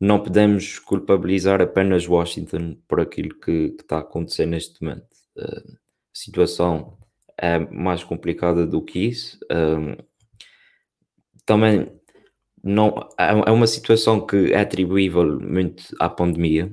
não 0.00 0.22
podemos 0.22 0.78
culpabilizar 0.78 1.60
apenas 1.60 2.06
Washington 2.06 2.76
por 2.86 3.00
aquilo 3.00 3.34
que, 3.40 3.70
que 3.70 3.82
está 3.82 3.96
a 3.96 4.00
acontecer 4.00 4.46
neste 4.46 4.82
momento. 4.82 5.08
Uh, 5.36 5.72
a 5.72 6.18
situação 6.18 6.98
é 7.38 7.58
mais 7.58 8.04
complicada 8.04 8.66
do 8.66 8.82
que 8.82 9.00
isso. 9.00 9.38
Um, 9.50 9.96
também 11.44 11.90
não, 12.62 13.08
é, 13.18 13.30
é 13.30 13.50
uma 13.50 13.66
situação 13.66 14.24
que 14.24 14.52
é 14.52 14.60
atribuível 14.60 15.40
muito 15.40 15.84
à 16.00 16.08
pandemia, 16.08 16.72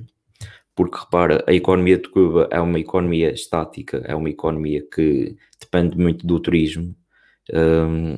porque 0.74 0.98
repara, 0.98 1.44
a 1.46 1.52
economia 1.52 1.98
de 1.98 2.08
Cuba 2.08 2.48
é 2.50 2.60
uma 2.60 2.78
economia 2.78 3.32
estática, 3.32 3.98
é 4.04 4.14
uma 4.14 4.30
economia 4.30 4.86
que 4.92 5.36
depende 5.60 5.96
muito 5.96 6.26
do 6.26 6.40
turismo 6.40 6.94
um, 7.52 8.16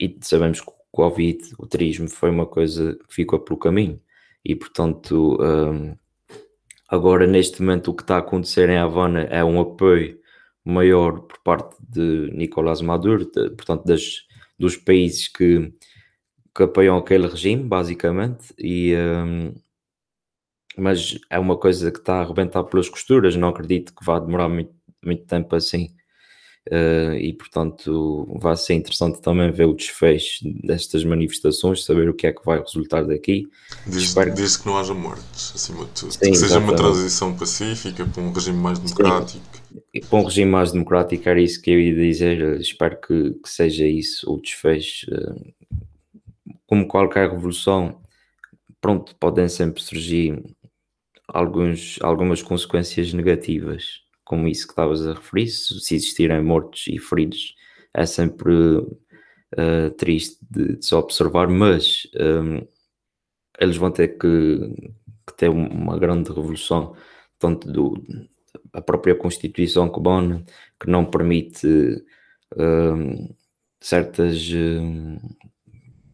e 0.00 0.16
sabemos 0.20 0.60
que 0.60 0.70
o 0.70 0.74
Covid, 0.90 1.54
o 1.58 1.66
turismo, 1.66 2.08
foi 2.08 2.30
uma 2.30 2.46
coisa 2.46 2.94
que 3.08 3.14
ficou 3.14 3.40
pelo 3.40 3.58
caminho. 3.58 4.00
E, 4.44 4.54
portanto, 4.54 5.38
um, 5.40 5.96
agora 6.88 7.26
neste 7.26 7.60
momento 7.62 7.90
o 7.90 7.94
que 7.94 8.02
está 8.02 8.16
a 8.16 8.20
acontecer 8.20 8.68
em 8.68 8.78
Havana 8.78 9.22
é 9.24 9.44
um 9.44 9.60
apoio 9.60 10.18
maior 10.64 11.20
por 11.22 11.38
parte 11.42 11.76
de 11.80 12.30
Nicolás 12.32 12.80
Maduro, 12.80 13.24
de, 13.30 13.50
portanto, 13.50 13.84
das, 13.84 14.26
dos 14.58 14.76
países 14.76 15.28
que, 15.28 15.72
que 16.54 16.62
apoiam 16.62 16.96
aquele 16.96 17.26
regime, 17.26 17.64
basicamente, 17.64 18.54
e, 18.58 18.94
um, 18.96 19.54
mas 20.76 21.18
é 21.30 21.38
uma 21.38 21.56
coisa 21.58 21.90
que 21.90 21.98
está 21.98 22.16
a 22.16 22.20
arrebentar 22.22 22.64
pelas 22.64 22.88
costuras, 22.88 23.36
não 23.36 23.48
acredito 23.48 23.94
que 23.94 24.04
vá 24.04 24.18
demorar 24.18 24.48
muito, 24.48 24.74
muito 25.04 25.26
tempo 25.26 25.54
assim 25.54 25.94
Uh, 26.70 27.14
e 27.14 27.32
portanto 27.32 28.38
vai 28.40 28.56
ser 28.56 28.74
interessante 28.74 29.20
também 29.20 29.50
ver 29.50 29.64
o 29.64 29.74
desfecho 29.74 30.44
destas 30.62 31.04
manifestações, 31.04 31.84
saber 31.84 32.08
o 32.08 32.14
que 32.14 32.24
é 32.28 32.32
que 32.32 32.44
vai 32.44 32.60
resultar 32.60 33.02
daqui. 33.02 33.48
Desde, 33.84 34.04
Espero... 34.04 34.32
desde 34.32 34.60
que 34.60 34.66
não 34.66 34.78
haja 34.78 34.94
mortes, 34.94 35.52
acima 35.56 35.84
de 35.86 35.90
tudo. 35.90 36.12
Sim, 36.12 36.18
que 36.20 36.26
seja 36.36 36.46
exatamente. 36.46 36.70
uma 36.70 36.76
transição 36.76 37.36
pacífica 37.36 38.06
para 38.06 38.22
um 38.22 38.32
regime 38.32 38.58
mais 38.58 38.78
democrático. 38.78 39.44
Sim. 39.56 39.80
E 39.92 40.00
para 40.00 40.18
um 40.20 40.24
regime 40.24 40.50
mais 40.52 40.70
democrático 40.70 41.28
era 41.28 41.40
isso 41.40 41.60
que 41.60 41.70
eu 41.72 41.80
ia 41.80 41.94
dizer. 41.96 42.60
Espero 42.60 43.00
que, 43.00 43.32
que 43.32 43.48
seja 43.48 43.84
isso 43.84 44.32
o 44.32 44.40
desfecho. 44.40 45.10
Uh, 45.10 45.52
como 46.64 46.86
qualquer 46.86 47.28
revolução, 47.28 48.00
pronto, 48.80 49.16
podem 49.16 49.48
sempre 49.48 49.82
surgir 49.82 50.40
alguns, 51.26 51.98
algumas 52.02 52.40
consequências 52.40 53.12
negativas 53.12 54.01
como 54.24 54.48
isso 54.48 54.66
que 54.66 54.72
estavas 54.72 55.06
a 55.06 55.14
referir, 55.14 55.48
se 55.48 55.94
existirem 55.94 56.42
mortos 56.42 56.86
e 56.88 56.98
feridos, 56.98 57.54
é 57.94 58.06
sempre 58.06 58.52
uh, 58.52 59.90
triste 59.96 60.38
de, 60.50 60.76
de, 60.76 60.84
se 60.84 60.94
observar, 60.94 61.48
mas 61.48 62.08
um, 62.14 62.56
ehm, 62.56 62.68
eles 63.60 63.76
vão 63.76 63.90
ter 63.90 64.18
que, 64.18 64.58
que, 65.26 65.36
ter 65.36 65.48
uma 65.48 65.98
grande 65.98 66.30
revolução, 66.30 66.94
tanto 67.38 67.70
do, 67.70 68.02
a 68.72 68.80
própria 68.80 69.14
Constituição 69.14 69.88
cubana, 69.88 70.44
que 70.80 70.88
não 70.88 71.04
permite 71.04 71.66
uh, 72.54 73.34
certas. 73.80 74.48
Uh, 74.50 75.18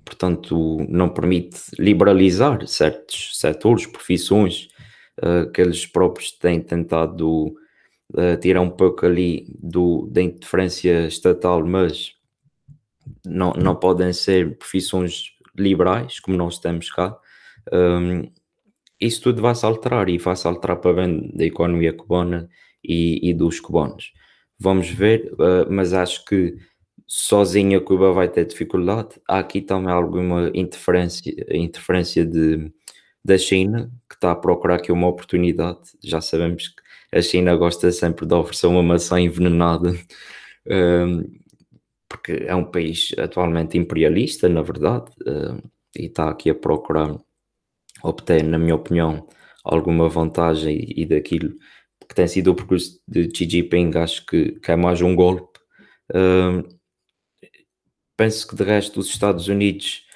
portanto, 0.05 0.79
não 0.89 1.11
permite 1.11 1.61
liberalizar 1.79 2.67
certos 2.67 3.39
setores, 3.39 3.87
profissões 3.87 4.69
uh, 5.23 5.51
que 5.53 5.61
eles 5.61 5.87
próprios 5.87 6.33
têm 6.33 6.61
tentado 6.61 7.55
uh, 8.15 8.37
tirar 8.41 8.61
um 8.61 8.71
pouco 8.71 9.07
ali 9.07 9.47
do, 9.59 10.07
da 10.11 10.23
interferência 10.23 11.07
estatal, 11.07 11.65
mas 11.67 12.15
não, 13.25 13.53
não 13.53 13.75
podem 13.77 14.13
ser 14.13 14.57
profissões 14.59 15.33
liberais, 15.57 16.21
como 16.21 16.37
nós 16.37 16.59
temos 16.59 16.91
cá. 16.91 17.19
Um, 17.73 18.31
isso 19.01 19.23
tudo 19.23 19.43
vai 19.43 19.55
se 19.55 19.65
alterar 19.65 20.09
e 20.09 20.19
vai 20.19 20.35
se 20.35 20.47
alterar 20.47 20.79
para 20.79 20.93
bem 20.93 21.31
da 21.35 21.45
economia 21.45 21.93
cubana 21.93 22.49
e, 22.83 23.29
e 23.29 23.35
dos 23.35 23.61
cubanos. 23.61 24.13
Vamos 24.59 24.89
ver, 24.89 25.33
uh, 25.35 25.71
mas 25.71 25.93
acho 25.93 26.25
que 26.25 26.57
sozinha 27.07 27.81
Cuba 27.81 28.13
vai 28.13 28.29
ter 28.29 28.45
dificuldade. 28.45 29.21
Há 29.27 29.39
aqui 29.39 29.63
também 29.63 29.91
alguma 29.91 30.51
interferência, 30.55 31.33
interferência 31.51 32.25
de, 32.25 32.71
da 33.25 33.39
China, 33.39 33.91
que 34.09 34.15
está 34.15 34.33
a 34.33 34.37
procurar 34.37 34.77
aqui 34.77 34.93
uma 34.93 35.09
oportunidade. 35.09 35.79
Já 36.03 36.21
sabemos 36.21 36.69
que 36.69 36.83
a 37.13 37.23
China 37.23 37.57
gosta 37.57 37.91
sempre 37.93 38.27
de 38.27 38.35
oferecer 38.35 38.67
uma 38.67 38.83
maçã 38.83 39.21
envenenada, 39.21 39.93
um, 40.67 41.23
porque 42.09 42.33
é 42.47 42.55
um 42.55 42.65
país 42.65 43.11
atualmente 43.19 43.79
imperialista, 43.79 44.49
na 44.49 44.63
verdade, 44.63 45.11
um, 45.27 45.59
e 45.97 46.07
está 46.07 46.31
aqui 46.31 46.51
a 46.51 46.55
procurar 46.55 47.17
obter, 48.03 48.43
na 48.45 48.59
minha 48.59 48.75
opinião, 48.75 49.27
alguma 49.65 50.09
vantagem 50.09 50.77
e, 50.77 51.03
e 51.03 51.07
daquilo 51.07 51.55
que 52.09 52.15
tem 52.15 52.27
sido 52.27 52.53
o 52.53 52.55
percurso 52.55 53.01
de 53.07 53.29
Xi 53.35 53.49
Jinping, 53.49 53.91
acho 53.97 54.25
que, 54.25 54.53
que 54.61 54.71
é 54.71 54.77
mais 54.77 55.03
um 55.03 55.15
golpe. 55.15 55.59
Uh, 56.11 56.67
penso 58.17 58.47
que 58.49 58.57
de 58.57 58.65
resto 58.65 59.01
os 59.01 59.09
Estados 59.09 59.49
Unidos 59.49 60.07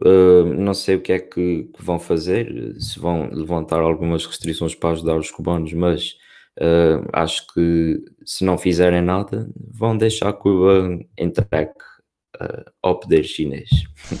uh, 0.00 0.44
não 0.44 0.74
sei 0.74 0.96
o 0.96 1.00
que 1.00 1.12
é 1.12 1.18
que, 1.18 1.64
que, 1.64 1.82
vão 1.82 1.98
fazer, 1.98 2.74
se 2.80 2.98
vão 2.98 3.28
levantar 3.30 3.80
algumas 3.80 4.24
restrições 4.24 4.74
para 4.74 4.90
ajudar 4.90 5.16
os 5.16 5.30
cubanos, 5.30 5.72
mas 5.72 6.16
uh, 6.60 7.08
acho 7.12 7.46
que 7.52 8.02
se 8.24 8.44
não 8.44 8.58
fizerem 8.58 9.02
nada, 9.02 9.48
vão 9.56 9.96
deixar 9.96 10.32
Cuba 10.32 10.98
entregue 11.18 11.72
uh, 12.40 12.70
ao 12.82 12.98
poder 12.98 13.24
chinês, 13.24 13.68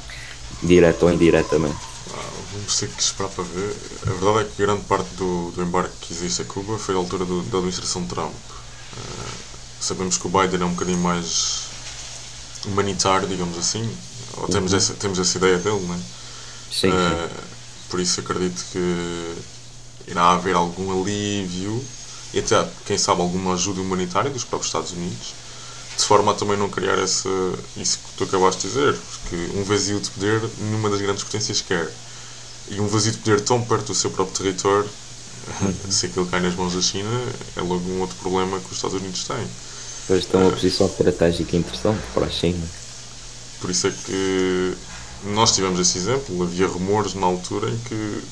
direto 0.62 1.04
ou 1.04 1.12
indiretamente. 1.12 1.76
Ah, 2.14 2.30
vamos 2.52 2.78
ter 2.78 2.88
que 2.88 3.02
esperar 3.02 3.30
para 3.30 3.44
ver. 3.44 3.74
A 4.02 4.10
verdade 4.10 4.38
é 4.40 4.44
que 4.44 4.62
grande 4.62 4.84
parte 4.84 5.14
do, 5.16 5.50
do 5.52 5.62
embarque 5.62 5.96
que 6.00 6.12
existe 6.12 6.42
a 6.42 6.44
Cuba 6.44 6.78
foi 6.78 6.94
à 6.94 6.98
altura 6.98 7.24
do, 7.24 7.42
da 7.42 7.58
administração 7.58 8.06
Trump. 8.06 8.34
Uh, 8.34 9.52
sabemos 9.80 10.18
que 10.18 10.26
o 10.26 10.30
Biden 10.30 10.62
é 10.62 10.64
um 10.64 10.72
bocadinho 10.72 10.98
mais 10.98 11.70
humanitário, 12.66 13.26
digamos 13.26 13.58
assim, 13.58 13.88
ou 14.36 14.48
temos, 14.48 14.72
uhum. 14.72 14.78
essa, 14.78 14.94
temos 14.94 15.18
essa 15.18 15.38
ideia 15.38 15.58
dele, 15.58 15.80
não 15.86 15.94
é? 15.94 15.98
Sim, 16.70 16.88
uh, 16.88 17.30
Por 17.90 18.00
isso 18.00 18.20
acredito 18.20 18.64
que 18.70 19.34
irá 20.10 20.32
haver 20.32 20.54
algum 20.54 21.00
alívio 21.00 21.82
e 22.32 22.38
até, 22.38 22.66
quem 22.86 22.96
sabe, 22.96 23.20
alguma 23.20 23.54
ajuda 23.54 23.80
humanitária 23.80 24.30
dos 24.30 24.44
próprios 24.44 24.68
Estados 24.68 24.92
Unidos, 24.92 25.34
de 25.96 26.04
forma 26.04 26.32
a 26.32 26.34
também 26.34 26.56
não 26.56 26.68
criar 26.68 26.98
essa, 26.98 27.28
isso 27.76 27.98
que 27.98 28.16
tu 28.16 28.24
acabaste 28.24 28.62
de 28.62 28.68
dizer, 28.68 28.96
porque 28.96 29.58
um 29.58 29.64
vazio 29.64 30.00
de 30.00 30.10
poder 30.10 30.42
nenhuma 30.58 30.88
das 30.88 31.00
grandes 31.00 31.22
potências 31.22 31.60
quer. 31.60 31.92
E 32.68 32.80
um 32.80 32.86
vazio 32.86 33.12
de 33.12 33.18
poder 33.18 33.40
tão 33.40 33.60
perto 33.62 33.88
do 33.88 33.94
seu 33.94 34.10
próprio 34.10 34.36
território, 34.36 34.88
uhum. 35.60 35.74
se 35.90 36.06
aquilo 36.06 36.26
cai 36.26 36.40
nas 36.40 36.54
mãos 36.54 36.74
da 36.74 36.80
China, 36.80 37.10
é 37.56 37.60
logo 37.60 37.86
um 37.90 38.00
outro 38.00 38.16
problema 38.16 38.58
que 38.60 38.66
os 38.66 38.76
Estados 38.76 38.96
Unidos 38.96 39.24
têm. 39.24 39.46
Pois 40.06 40.24
tem 40.24 40.40
uma 40.40 40.48
uh, 40.48 40.52
posição 40.52 40.86
estratégica 40.86 41.56
interessante 41.56 42.00
para 42.14 42.26
a 42.26 42.30
China. 42.30 42.66
Por 43.60 43.70
isso 43.70 43.86
é 43.86 43.90
que 43.90 44.74
nós 45.24 45.52
tivemos 45.52 45.78
esse 45.78 45.98
exemplo. 45.98 46.42
Havia 46.42 46.66
rumores 46.66 47.14
na 47.14 47.26
altura 47.26 47.70
em 47.70 47.78
que 47.78 48.22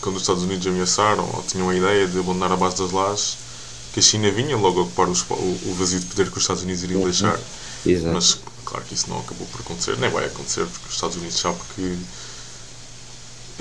quando 0.00 0.16
os 0.16 0.22
Estados 0.22 0.42
Unidos 0.42 0.66
ameaçaram 0.66 1.24
ou 1.34 1.42
tinham 1.42 1.68
a 1.68 1.74
ideia 1.74 2.06
de 2.06 2.18
abandonar 2.18 2.52
a 2.52 2.56
base 2.56 2.78
das 2.78 2.90
lajes, 2.90 3.36
que 3.92 4.00
a 4.00 4.02
China 4.02 4.30
vinha 4.30 4.56
logo 4.56 4.82
ocupar 4.82 5.08
o, 5.08 5.12
o 5.12 5.74
vazio 5.78 6.00
de 6.00 6.06
poder 6.06 6.30
que 6.30 6.36
os 6.36 6.42
Estados 6.42 6.62
Unidos 6.62 6.82
iriam 6.82 7.00
uhum. 7.00 7.06
deixar. 7.06 7.38
Exato. 7.84 8.14
Mas 8.14 8.38
claro 8.64 8.84
que 8.84 8.94
isso 8.94 9.08
não 9.08 9.20
acabou 9.20 9.46
por 9.48 9.60
acontecer, 9.60 9.96
nem 9.98 10.10
vai 10.10 10.26
acontecer, 10.26 10.64
porque 10.66 10.88
os 10.88 10.94
Estados 10.94 11.16
Unidos 11.16 11.38
sabem 11.38 11.60
que 11.74 11.98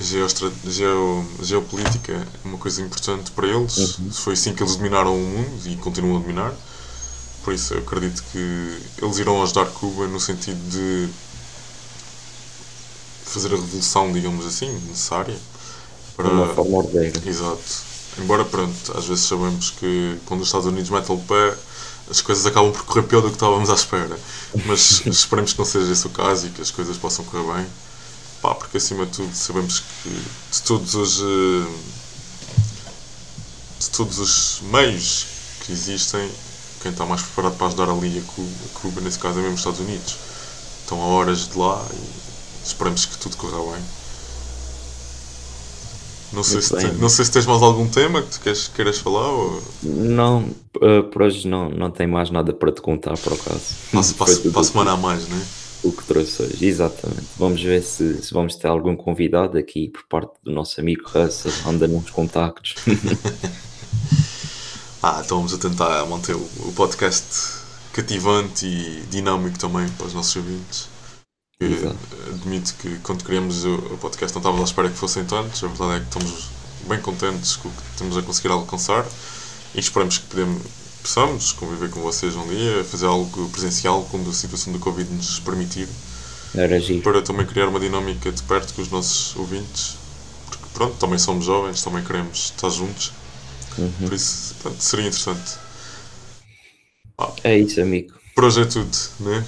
geo, 0.01 1.25
geopolítica 1.41 2.13
é 2.13 2.47
uma 2.47 2.57
coisa 2.57 2.81
importante 2.81 3.31
para 3.31 3.47
eles. 3.47 3.97
Uhum. 3.97 4.11
Foi 4.11 4.33
assim 4.33 4.53
que 4.53 4.63
eles 4.63 4.75
dominaram 4.75 5.15
o 5.15 5.19
mundo 5.19 5.67
e 5.67 5.75
continuam 5.77 6.17
a 6.17 6.19
dominar. 6.19 6.53
Por 7.43 7.53
isso 7.53 7.73
eu 7.73 7.79
acredito 7.79 8.23
que 8.31 8.81
eles 9.01 9.17
irão 9.17 9.41
ajudar 9.41 9.65
Cuba 9.67 10.07
no 10.07 10.19
sentido 10.19 10.59
de 10.69 11.09
fazer 13.25 13.47
a 13.47 13.57
revolução, 13.57 14.11
digamos 14.11 14.45
assim, 14.45 14.71
necessária 14.87 15.35
para 16.19 16.33
uma 16.33 16.47
forma 16.53 16.77
ordeira. 16.77 17.21
Exato. 17.25 17.89
Embora, 18.17 18.43
pronto, 18.43 18.97
às 18.97 19.05
vezes 19.05 19.23
sabemos 19.23 19.69
que 19.71 20.19
quando 20.25 20.41
os 20.41 20.47
Estados 20.47 20.67
Unidos 20.67 20.89
metem 20.89 21.15
o 21.15 21.19
pé, 21.19 21.55
as 22.09 22.21
coisas 22.21 22.45
acabam 22.45 22.73
por 22.73 22.83
correr 22.83 23.03
pior 23.03 23.21
do 23.21 23.29
que 23.29 23.35
estávamos 23.35 23.69
à 23.69 23.75
espera. 23.75 24.19
Mas 24.65 25.01
esperemos 25.07 25.53
que 25.53 25.59
não 25.59 25.65
seja 25.65 25.91
esse 25.91 26.05
o 26.05 26.09
caso 26.09 26.47
e 26.47 26.49
que 26.49 26.61
as 26.61 26.71
coisas 26.71 26.97
possam 26.97 27.23
correr 27.23 27.55
bem. 27.55 27.67
Pá, 28.41 28.53
porque 28.53 28.77
acima 28.77 29.05
de 29.05 29.13
tudo 29.13 29.33
sabemos 29.33 29.79
que 29.79 30.09
de 30.09 30.61
todos 30.63 30.95
os 30.95 31.21
eh, 31.21 31.67
de 33.79 33.89
todos 33.89 34.17
os 34.17 34.61
meios 34.71 35.25
que 35.61 35.71
existem, 35.71 36.29
quem 36.81 36.91
está 36.91 37.05
mais 37.05 37.21
preparado 37.21 37.57
para 37.57 37.67
ajudar 37.67 37.89
ali 37.89 38.17
a 38.17 38.33
Cuba, 38.33 38.49
a 38.65 38.79
Cuba 38.79 39.01
nesse 39.01 39.19
caso 39.19 39.39
é 39.39 39.41
mesmo 39.41 39.55
os 39.55 39.59
Estados 39.59 39.79
Unidos. 39.79 40.17
Estão 40.81 41.01
a 41.01 41.05
horas 41.05 41.47
de 41.47 41.57
lá 41.57 41.85
e 41.93 42.67
esperemos 42.67 43.05
que 43.05 43.17
tudo 43.17 43.37
corra 43.37 43.73
bem. 43.73 43.98
Não 46.31 46.43
sei, 46.43 46.61
se 46.61 46.77
te, 46.77 46.85
não 46.93 47.09
sei 47.09 47.25
se 47.25 47.31
tens 47.31 47.45
mais 47.45 47.61
algum 47.61 47.87
tema 47.87 48.21
que 48.21 48.29
tu 48.29 48.41
queres, 48.41 48.67
queiras 48.67 48.99
falar 48.99 49.27
ou... 49.27 49.61
Não, 49.81 50.49
uh, 50.77 51.03
por 51.11 51.23
hoje 51.23 51.47
não, 51.47 51.69
não 51.69 51.89
tenho 51.89 52.09
mais 52.09 52.29
nada 52.29 52.53
para 52.53 52.71
te 52.71 52.81
contar, 52.81 53.17
por 53.17 53.33
acaso. 53.33 53.75
Passo, 53.91 54.15
passo, 54.15 54.51
para 54.51 54.61
a 54.61 54.63
semana 54.63 54.91
a 54.91 54.97
mais, 54.97 55.27
não 55.27 55.37
é? 55.37 55.41
O 55.83 55.91
que 55.91 56.03
trouxe 56.03 56.43
hoje, 56.43 56.65
exatamente. 56.65 57.25
Vamos 57.37 57.63
ver 57.63 57.81
se, 57.81 58.21
se, 58.21 58.33
vamos 58.33 58.55
ter 58.55 58.67
algum 58.67 58.95
convidado 58.95 59.57
aqui 59.57 59.87
por 59.87 60.03
parte 60.07 60.33
do 60.43 60.51
nosso 60.51 60.79
amigo 60.79 61.03
Russell, 61.05 61.51
anda 61.65 61.87
nos 61.87 62.11
contactos. 62.11 62.75
ah, 65.01 65.21
então 65.23 65.37
vamos 65.37 65.53
a 65.53 65.57
tentar 65.57 66.05
manter 66.05 66.35
o, 66.35 66.49
o 66.59 66.73
podcast 66.75 67.59
cativante 67.93 68.67
e 68.67 69.03
dinâmico 69.09 69.57
também 69.57 69.87
para 69.89 70.05
os 70.05 70.13
nossos 70.13 70.35
ouvintes. 70.35 70.89
Exato. 71.59 71.97
Admito 72.39 72.73
que 72.75 72.97
quando 72.99 73.25
criamos 73.25 73.65
o 73.65 73.97
podcast 73.99 74.33
não 74.33 74.39
estávamos 74.39 74.61
à 74.61 74.63
espera 74.63 74.89
que 74.89 74.97
fossem 74.97 75.25
tantos. 75.25 75.61
A 75.61 75.67
verdade 75.67 75.95
é 75.95 75.99
que 75.99 76.05
estamos 76.05 76.47
bem 76.87 77.01
contentes 77.01 77.57
com 77.57 77.67
o 77.67 77.71
que 77.71 77.81
estamos 77.91 78.17
a 78.17 78.21
conseguir 78.21 78.47
alcançar 78.47 79.05
e 79.75 79.79
esperamos 79.79 80.19
que 80.19 80.25
podemos, 80.27 80.63
possamos 81.01 81.51
conviver 81.51 81.89
com 81.89 81.99
vocês 81.99 82.35
um 82.37 82.47
dia, 82.47 82.83
fazer 82.85 83.07
algo 83.07 83.49
presencial 83.49 84.07
quando 84.09 84.29
a 84.29 84.33
situação 84.33 84.71
do 84.71 84.79
Covid 84.79 85.11
nos 85.13 85.39
permitir. 85.41 85.87
Para 87.03 87.21
também 87.21 87.45
criar 87.45 87.67
uma 87.67 87.79
dinâmica 87.79 88.31
de 88.31 88.41
perto 88.43 88.73
com 88.73 88.81
os 88.81 88.89
nossos 88.89 89.35
ouvintes. 89.35 89.97
Porque 90.47 90.65
pronto, 90.73 90.95
também 90.95 91.19
somos 91.19 91.45
jovens, 91.45 91.83
também 91.83 92.03
queremos 92.03 92.53
estar 92.55 92.69
juntos. 92.69 93.11
Uhum. 93.77 93.91
Por 93.99 94.13
isso, 94.13 94.55
pronto, 94.61 94.81
seria 94.81 95.07
interessante. 95.07 95.57
Ah, 97.17 97.33
é 97.43 97.59
isso, 97.59 97.81
amigo. 97.81 98.13
Por 98.33 98.45
hoje 98.45 98.61
é 98.61 98.65
tudo, 98.65 98.97
né? 99.19 99.45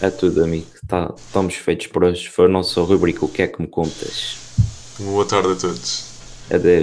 É 0.00 0.10
tudo, 0.10 0.44
amigo. 0.44 0.66
Tá, 0.86 1.12
estamos 1.16 1.54
feitos 1.54 1.86
por 1.86 2.04
hoje. 2.04 2.28
Foi 2.28 2.46
a 2.46 2.48
nossa 2.48 2.80
rubrica 2.82 3.24
O 3.24 3.28
que 3.28 3.42
é 3.42 3.46
que 3.46 3.60
me 3.60 3.66
contas? 3.66 4.36
Boa 4.98 5.24
tarde 5.24 5.52
a 5.52 5.56
todos. 5.56 6.06
Adeus. 6.50 6.74